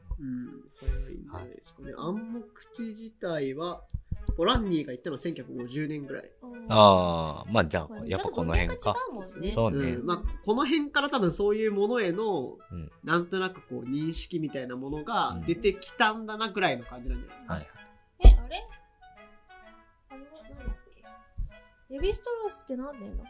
[0.81, 1.93] 早いんじゃないですかね。
[1.97, 3.85] 暗黙知自体は、
[4.35, 6.31] ポランニーが言ったのは1950年ぐらい。
[6.43, 8.77] うんああ、まあじゃあまあ、やっぱこの辺か。
[8.77, 9.53] ちょっと文脈が違うね。
[9.55, 17.55] そうねんまあ、この辺から多分そういうものへの、うんなんとなくこう認識みたいなものがうん出てきたんだなぐらいの感じなんじゃないですか。
[17.55, 17.69] はい。
[18.25, 18.67] え、あれ？
[20.11, 20.77] あれは何だっ
[21.89, 21.95] け？
[21.95, 23.27] レヴィストロースって何年だっ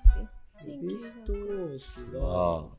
[0.65, 0.71] け？
[0.71, 2.69] レビストロースあは、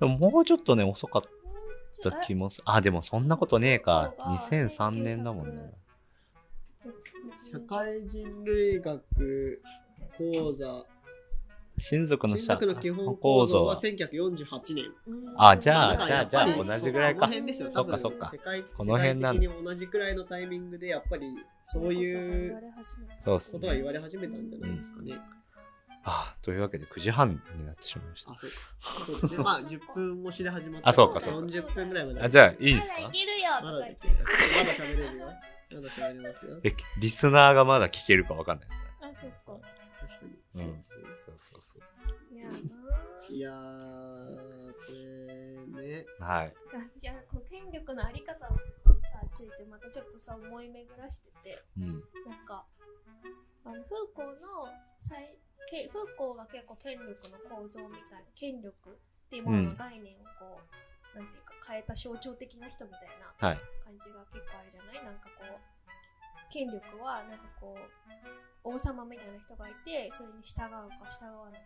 [0.00, 1.30] でももうちょっとね、遅かっちょ
[2.02, 4.12] た気もすあ、でもそんなことねえか。
[4.18, 5.72] そうか2003年だもんね。
[7.50, 9.62] 社会人類学
[10.16, 10.84] 講座、
[11.78, 14.84] 親族の社の基本構造は1948年。
[15.36, 17.28] あじゃあじゃあじゃあ同じぐらいか
[17.70, 18.32] そっかそっか
[18.76, 21.26] この辺なんだ同じくらいのタイミングでやっぱり
[21.64, 22.56] そういう
[23.24, 25.18] ことは言われ始めたんじゃないですかね。
[26.06, 28.56] あというわけで9時半になってしまいましあ、そうか。
[28.78, 29.44] そうですね。
[29.44, 30.88] まあ、10分越しで始まった。
[30.88, 32.18] あそうかそうか40分ぐらいまで。
[32.20, 32.26] た。
[32.26, 33.00] あ、じゃあいいんですか？
[33.00, 34.14] まだいけるよまとだできる。
[34.16, 34.26] まだ
[34.72, 35.26] 喋れるよ。
[35.26, 36.60] まだ喋れますよ。
[36.62, 38.84] え、リスナーがまだ聞けるかわかんないですか？
[39.00, 39.66] あ、そうか。
[40.00, 40.32] 確かに。
[40.32, 40.38] ら。
[40.50, 41.04] そううんですね。
[41.16, 42.34] そうそうそう。
[42.34, 42.50] いや
[43.30, 46.06] いやー、これね。
[46.20, 46.52] はい。
[46.94, 48.58] 私はこう権力のあり方を
[49.02, 51.86] さついてまたちょっとさ思い巡らしててうん。
[51.86, 52.00] なん
[52.46, 52.66] か
[53.64, 53.84] あのフー
[54.14, 55.38] コーの最
[55.70, 63.60] けフーコーが結構権力の構造みたいな権力っていうものの概念をこう、なんていうか変えた象徴的な人みたいなはい。
[63.84, 65.04] 感じが結構あるじゃない？
[65.04, 71.62] なんかこう権力はなんかこう王様みたいな人がいてそれに従うか従わない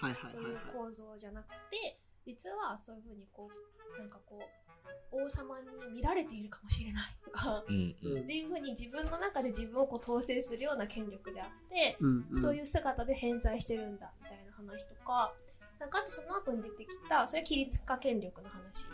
[0.00, 0.74] かはいはいそうはいいうはい。
[0.74, 4.67] 構造じゃなくて、実はそういうふうにこう、なんかこう、
[5.10, 8.22] 王様に見られているかもしれないとか、うんうん。
[8.22, 15.32] っていうふうに自分の中で自分をこう統制するような権力であって、うんうん、そういう姿で偏在してるんだみたいな話とか、
[15.80, 18.86] なんかあとその後に出てきた、それは規律化権力の話。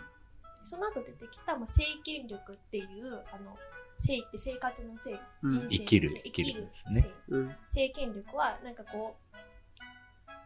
[0.62, 3.57] その後出てきた、まあ、性権力っていう、あの、
[3.99, 7.57] 性って生活の性、うん人生の生きる性生きるですね性うん。
[7.68, 9.36] 性権力はなんかこう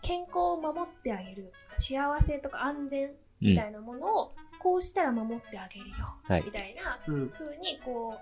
[0.03, 7.29] 健康を守ってあげる幸せとか安全うんみたいなものをこうしたら守ってあげるよ、はいみたいなうん。
[7.31, 8.15] 風にこ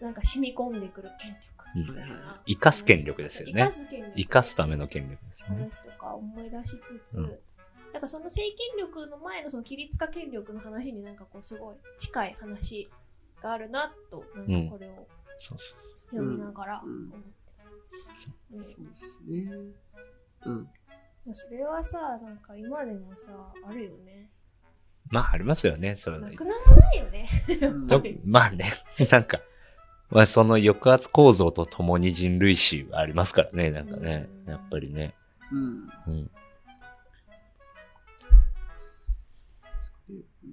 [0.00, 3.70] うなんか染み込んでくる権力みたいな、うん生かす権力ですよね
[4.16, 5.56] 生かすための権力ですね。
[5.56, 7.38] 話とか思い出しつつ、うん
[7.92, 12.90] なんかその性権力の前のその規律化権力の話になんかこうすごい近い話
[13.40, 15.06] があるなとなんかこれを
[15.36, 18.28] 読みながらうん思ってます。
[18.52, 19.48] うんそうですね。
[20.44, 20.68] うん。
[21.32, 23.30] それはさ、なんか今でもさ、
[23.64, 24.28] あるよね。
[25.10, 25.96] まあ、ありますよね。
[25.96, 27.28] そういうのなくならないよね。
[28.24, 28.70] まあね、
[29.10, 29.40] なんか、
[30.10, 35.14] まあその抑圧構造とともに人類史はありますからね、なんかね、うんやっぱりね。
[35.52, 35.88] うん。
[36.06, 36.30] うん。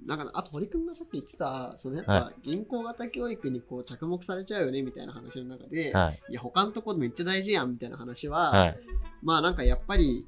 [0.06, 6.20] なんか、あと堀君がさっき言ってた、そのやっはぱ銀行型教育にこう着目されちゃうよねみたいな話の中で、はい。
[6.30, 8.78] いや、他のところめっちゃ大事やんみたいな話は、はい。
[9.22, 10.26] まあなんかやっぱり、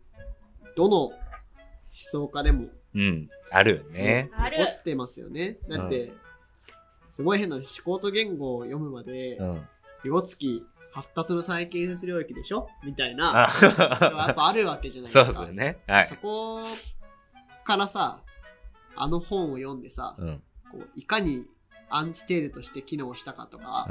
[0.76, 1.14] どの思
[1.92, 3.28] 想家でも、うん。
[3.50, 4.30] あるよね。
[4.34, 5.58] あってますよね。
[5.68, 6.12] だって、
[7.10, 9.68] すごい変な思考と言語を読むまで、うん。
[10.02, 12.68] ビゴツキ発達の再建設領域でしょ？
[12.84, 15.24] みたいな、やっあぱあるわけじゃないですか。
[15.24, 15.78] そうですよね。
[15.86, 16.14] はいそ。
[16.16, 16.60] こ
[17.64, 18.22] からさ、
[18.94, 20.42] あの本を読んでさ、うん。
[20.70, 21.46] こういかに
[21.88, 23.88] アンチテーゼとして機能したかとか。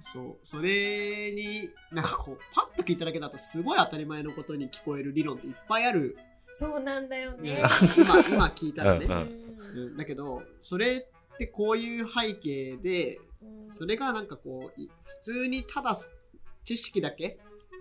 [0.00, 6.16] そうそれになんかこうパッと聞いただけだとすごい当たり前のことに聞こえる理論っていっぱいある、
[6.58, 7.56] そうなんだよね。
[7.56, 7.62] ね。
[7.98, 9.16] 今今聞いたらね、うんう
[9.74, 9.94] うん。
[9.94, 15.98] んだけどそれってこういう背景でうんそれがなんかこうい普通にただ
[16.64, 17.38] 知識だけ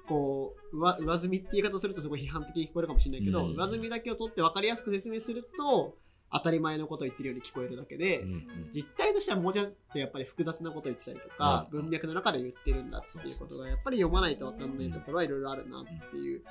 [0.09, 3.55] こう上上積みって言い方をするとすごい批判的に聞こえるかもしれないけど、うん。
[3.55, 5.95] 上積みだけを取って分かりやすく説明すると
[6.33, 8.33] 当たり前のことを言ってるように聞こえるだけで、うん。
[8.33, 11.81] うん実態としてはもうちょっとやっぱり複雑なことを言ってたりとか、うん。
[11.83, 16.43] 文脈の中で言ってるんだっていうことがやっぱり読まないと分かんないところはいろいろあるなっていう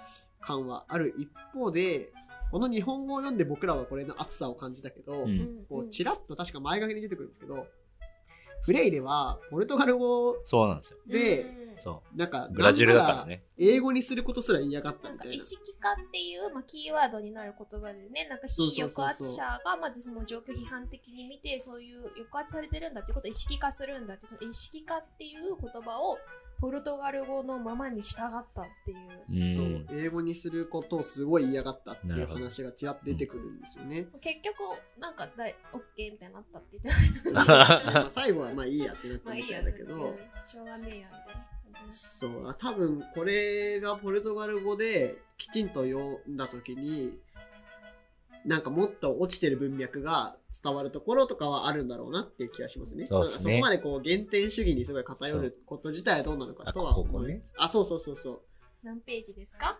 [0.46, 2.12] 感はある一方で
[2.50, 7.66] この日本語を読んで僕らはこれの熱さを感じたけど、うんこうちらっと確か前書きに出てくるんですけど
[8.62, 10.98] フレイレはポルトガル語そうなんですよ。
[11.06, 11.64] で
[12.14, 12.52] なんかう。
[12.52, 13.44] ブラジルだからね。
[13.58, 15.34] 英語にすることすら嫌がったみたいな。
[15.34, 26.18] 意識化っていう、まあ、キーワードになる言葉でね、なんか非抑圧者がまずその状況を批判的に見て、そういう抑圧されてるんだっていうことを意識化するんだって、その意識化っていう言葉を
[26.60, 29.56] ポルトガル語のままに従ったっていう。
[29.58, 34.06] うんそう英語にすることをすごい嫌がったっていう話がちらっと出てくるんですよね。
[34.20, 34.54] 結局、
[34.98, 37.44] なんかだい、オッケーみたいになったって言ってない。
[37.46, 41.54] まあ最後はまあいいやってなったみたいだけど、うんしょうがねえや、みたいな。
[41.90, 47.18] そう多分これがポルトガル語できちんと読んだ時に
[48.44, 53.06] なんかもっと落ちてる文脈が伝わるところとかはあるんだろうなっていう気がしますね。
[53.08, 58.40] そうですねそこまでこう原点主義にすごい偏ること自体はどうなのかとはあここ思いねあそうそうそうそう。
[58.82, 59.78] 何ページですか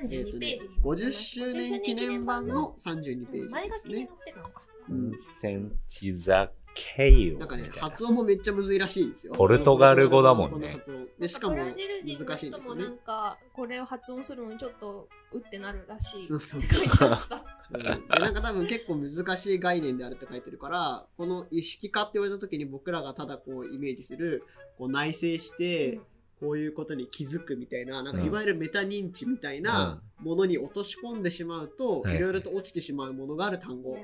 [0.00, 4.04] ？32ページに50周年記念版の32ページ前ですね書きに載。
[4.04, 4.62] ってるのか。
[4.88, 9.32] うんセンチザケイオなんかね発音もめっちゃむずいらしいですよ。
[9.34, 10.78] ポルトガル語だもんね
[11.18, 12.98] で、しかも難しいんですよね人もなん。
[12.98, 16.26] かこれを発音するのにちょっとうってなるらしい。
[16.28, 17.82] そうそう書いてあったうん。
[17.82, 24.44] でなんか多分結構難しい概念であるって書いてるからこの意識化って言われた時に僕らがただこうイメージする
[24.78, 26.00] こう内省して
[26.38, 28.26] こういうことに気づくみたいななんかうん。
[28.26, 32.18] いわゆるメタ認知みたいなものに落とし込んでしまうとはいい。
[32.20, 33.96] ろいろと落ちてしまうものがある単語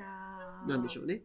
[0.68, 1.14] なんでしょうね。
[1.14, 1.22] うん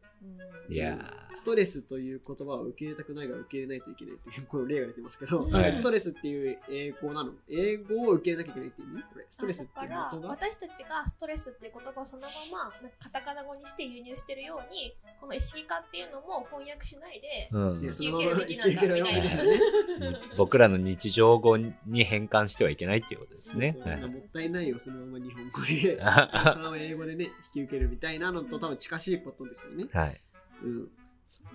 [0.70, 0.98] いや
[1.34, 5.74] ストレスという言葉を受け入れたくないが受け入れないといけないっていうこの例が出てますけど、はい。
[5.74, 9.04] ストレスっていう英語なの英語を受け入れなきゃいけないって意味？
[9.04, 17.84] これストレスっていうだから私たちがストレスっていう言葉をそのままなんかカタカナ語にして輸入してるようにこの意識化っていうのも翻訳しないでーうん。
[17.84, 19.62] いやそ引のまま生き受けるべきなんだきるよみ
[19.94, 20.02] たい。
[20.02, 20.18] なね。
[20.38, 21.74] 僕らの日常語に
[22.04, 23.74] 変換してはいけないっていうことですね。
[23.74, 23.84] そう。
[23.84, 23.92] そう。
[23.94, 24.02] はい。
[24.02, 29.86] もったいないよ、そのまま日本語で、は そのまま英語でね、引き受けるみたいなのと多分近しいことですよね。
[30.08, 30.17] い。
[30.64, 30.92] うん。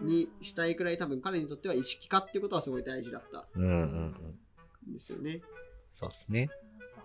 [0.01, 4.91] にしたいくらい多分彼にとっては意識化っていうことはすごい大事だったうんうんうん。
[4.91, 5.43] んですよね。
[5.95, 6.49] そうですね。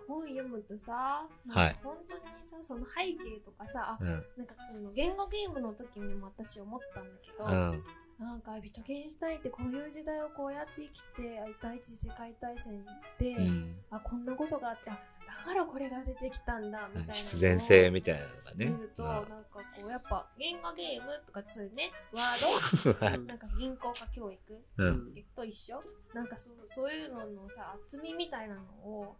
[0.08, 4.08] 本読むとさ、はいなんか本当にさその背景とかさ、あうん。
[4.36, 7.84] なんかその言語ゲームの時にも私思ったんだけど、うん。
[8.18, 13.76] なんかビトゲンシュタインってこういう時代をこうやって生きて第一次世界大戦に行って、うん。
[13.90, 18.66] あこんなことがあってあだからこれが出てきたんだみたいな必然性みたいなのがね。
[18.66, 24.40] 見ると、なんかこうやっぱ言語ゲームとかそういうね ワードなんか銀行化教育
[24.78, 25.14] うん。
[25.36, 25.82] と一緒？
[26.14, 29.16] なんかそうそういうののさ厚みみたいなのを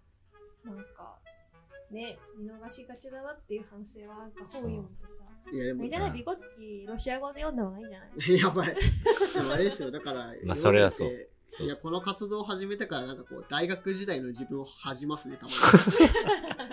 [0.64, 1.18] なんか
[1.90, 6.12] ね見逃しがちだなっていう反省はなんか本読むとさいや、でもじ、ゃない？
[6.12, 8.10] ビコツキロシア語で読んだ方がいいんじゃない？
[8.40, 8.74] やばい。
[8.74, 11.08] でもあれですよ、だから、まあそれはそう
[11.60, 15.52] いや、この活動を始めてから、なんかこう、大学時代の自分を恥じますね、たま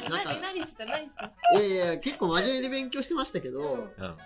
[0.10, 1.32] なんか何何した何した？
[1.54, 1.60] に。
[1.68, 4.18] いやいや、結構真面目に勉強してましたけど、うん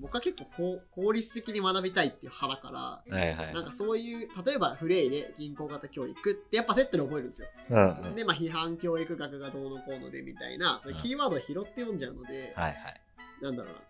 [0.00, 3.54] 僕は結構こう効率的に学びたいっていう派だから、はいはい。
[3.54, 7.48] なんかそういう、例えばフレイで銀行型教育ってやっぱセットで覚えるんですよ。
[7.70, 8.14] うんうん。
[8.14, 13.00] で、まあ批判教育学がどうのこうのでみたいな、そういうキーワードを拾って読んじゃうので、はいはい。
[13.40, 13.80] なんだろうな。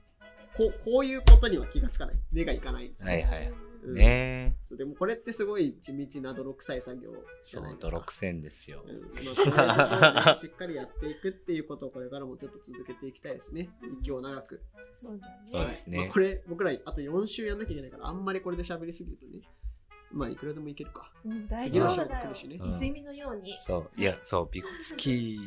[0.56, 2.16] こうこういうことには気がつかない。
[2.32, 3.08] 目がいかないんですよ。
[3.10, 7.10] はいはいうんねそうでもこれってすごい地道な泥臭い作業
[7.42, 7.90] じそうゃない、ですか。
[7.90, 8.92] 泥臭いですよう。
[8.92, 9.00] ん
[9.56, 13.70] まあ、 しっかりやっていくっていうことをこれからもちょっと続けていきたいですね。
[14.00, 14.62] 息を長く。
[14.94, 19.42] そうですねまあ、これ、僕らあと4週やんなきゃいけないから、あんまりこれで喋りすぎるとね、
[20.12, 21.12] まあ、いくらでもいけるか。
[21.24, 22.56] うん、大丈夫だよね。
[22.60, 24.00] うん泉のようにそう。
[24.00, 25.40] いや、そう、ビコツキ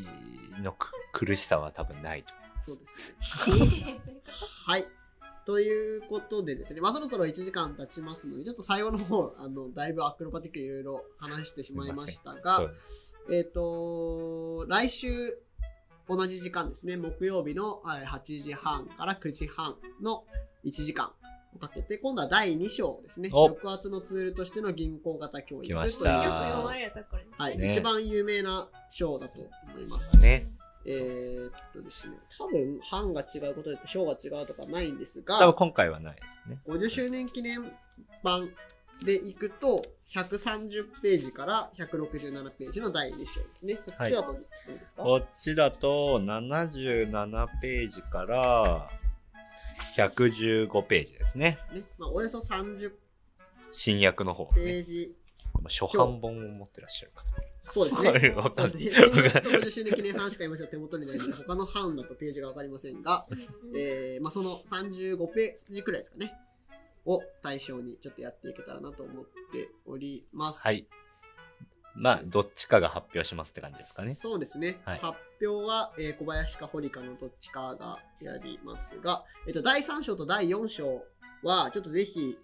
[0.61, 2.33] のく苦しさは多分ないと。
[2.59, 3.99] そうですね。
[4.65, 4.85] はい。
[5.47, 12.75] ということでですね、まあ、そろそろ1時間経ちますので、ちょっと最後の方、 あの、だいぶアクロバティックいろいろ話してしまいましたそがう、
[13.31, 15.07] えっ、と、来週、
[16.09, 20.25] 同じ時間ですね、木曜日のはい8時半から9時半の
[20.65, 21.13] 1時間
[21.55, 30.17] をかけて、今度は第2章ですね、お抑圧のツールとしての銀行型教育来ましというたはい、ね一番有名な章だと思います。
[30.17, 30.56] ね。
[30.87, 36.59] えー、っとですね、多分、班が違うことで章が違うとかないんです多分が、今回はないですね。
[36.67, 37.71] 50周年記念
[38.23, 38.49] 版
[39.03, 39.81] でいくと、
[40.13, 43.77] 130ページから167ページの第2章ですね。
[43.85, 48.89] そっちだとどうですか、こっちだと77ページから
[49.97, 51.59] 115ページですね。
[51.73, 52.93] ねまあ、およそ30
[53.71, 54.71] 新訳の方、ペね。
[54.77, 55.15] ージ。
[55.69, 57.23] 初版本を持ってらっしゃる方。
[57.69, 58.09] そうですね。
[58.09, 59.09] はいわかんないそうですね。
[59.11, 63.25] 新約と50周年記念版しか今ちょっと手元にないので、他の版だとページがわかりませんが、
[63.75, 66.33] えーまあ、その35ページくらいですかね。
[67.05, 70.59] を対象にちょっとやっていけたらなと思っております。
[70.59, 70.85] はい。
[71.95, 74.13] まあ、どっちかが発表しますって感じですかね。
[74.13, 74.79] そうですね。
[74.85, 81.03] はい発表は、えー小林か堀かのどっちかがやりますが、えっと、第3章と第4章
[81.43, 82.37] は、ちょっとぜひ、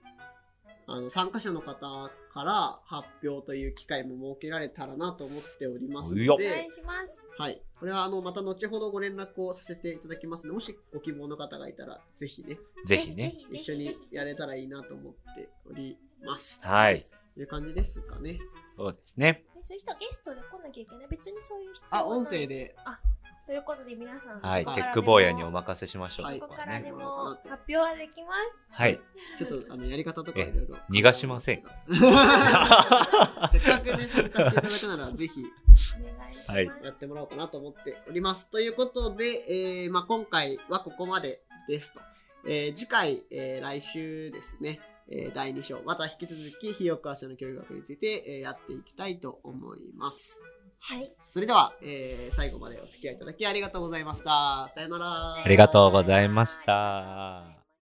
[0.87, 7.17] あの、参加者の方から発表という機会も設けられたらなと思っておりますうよお願のでい、します。
[7.37, 7.61] はい。
[7.79, 13.35] これは、あの、また後ほどご連絡をさせていただきますので、もしご希望の方がいたら、ぜひね、ぜひね。
[13.51, 16.59] 一緒にやれたらいいなと思っております。
[16.63, 17.03] はい。
[17.33, 18.39] という感じですかね。
[18.77, 19.43] そうですね。
[19.55, 21.07] えそういう人はゲストで来なきゃいけない。
[21.09, 22.45] 別にそういう必要はあ、音声。
[22.45, 22.75] で、
[23.45, 24.65] ということで皆さん、はい。
[24.65, 26.25] テック坊やにお任せしましょう。
[26.27, 26.55] はいここ。
[26.55, 28.65] からでも発表はできます。
[28.69, 29.01] はい。
[29.37, 30.77] ちょっと、あの、やり方とかいろいろ。
[30.89, 35.43] 逃がしません せっかくね、参加していただくなら、ぜひ
[35.99, 36.51] お願いします。
[36.51, 38.49] はいやってもらおうかなと思っております。
[38.49, 41.99] ということで、えーまあ、今回はここまでですと。
[42.47, 44.79] えー次回、えー来週ですね、
[45.09, 50.41] えー第2章、また引き続き、費用明日の教育学について、えーやっていきたいと思います。
[50.85, 51.13] はい。
[51.21, 54.69] それでは、えー最後までお付き合いいただきありがとうございました。
[54.75, 55.33] さよなら。
[55.35, 57.62] ありがとうございました。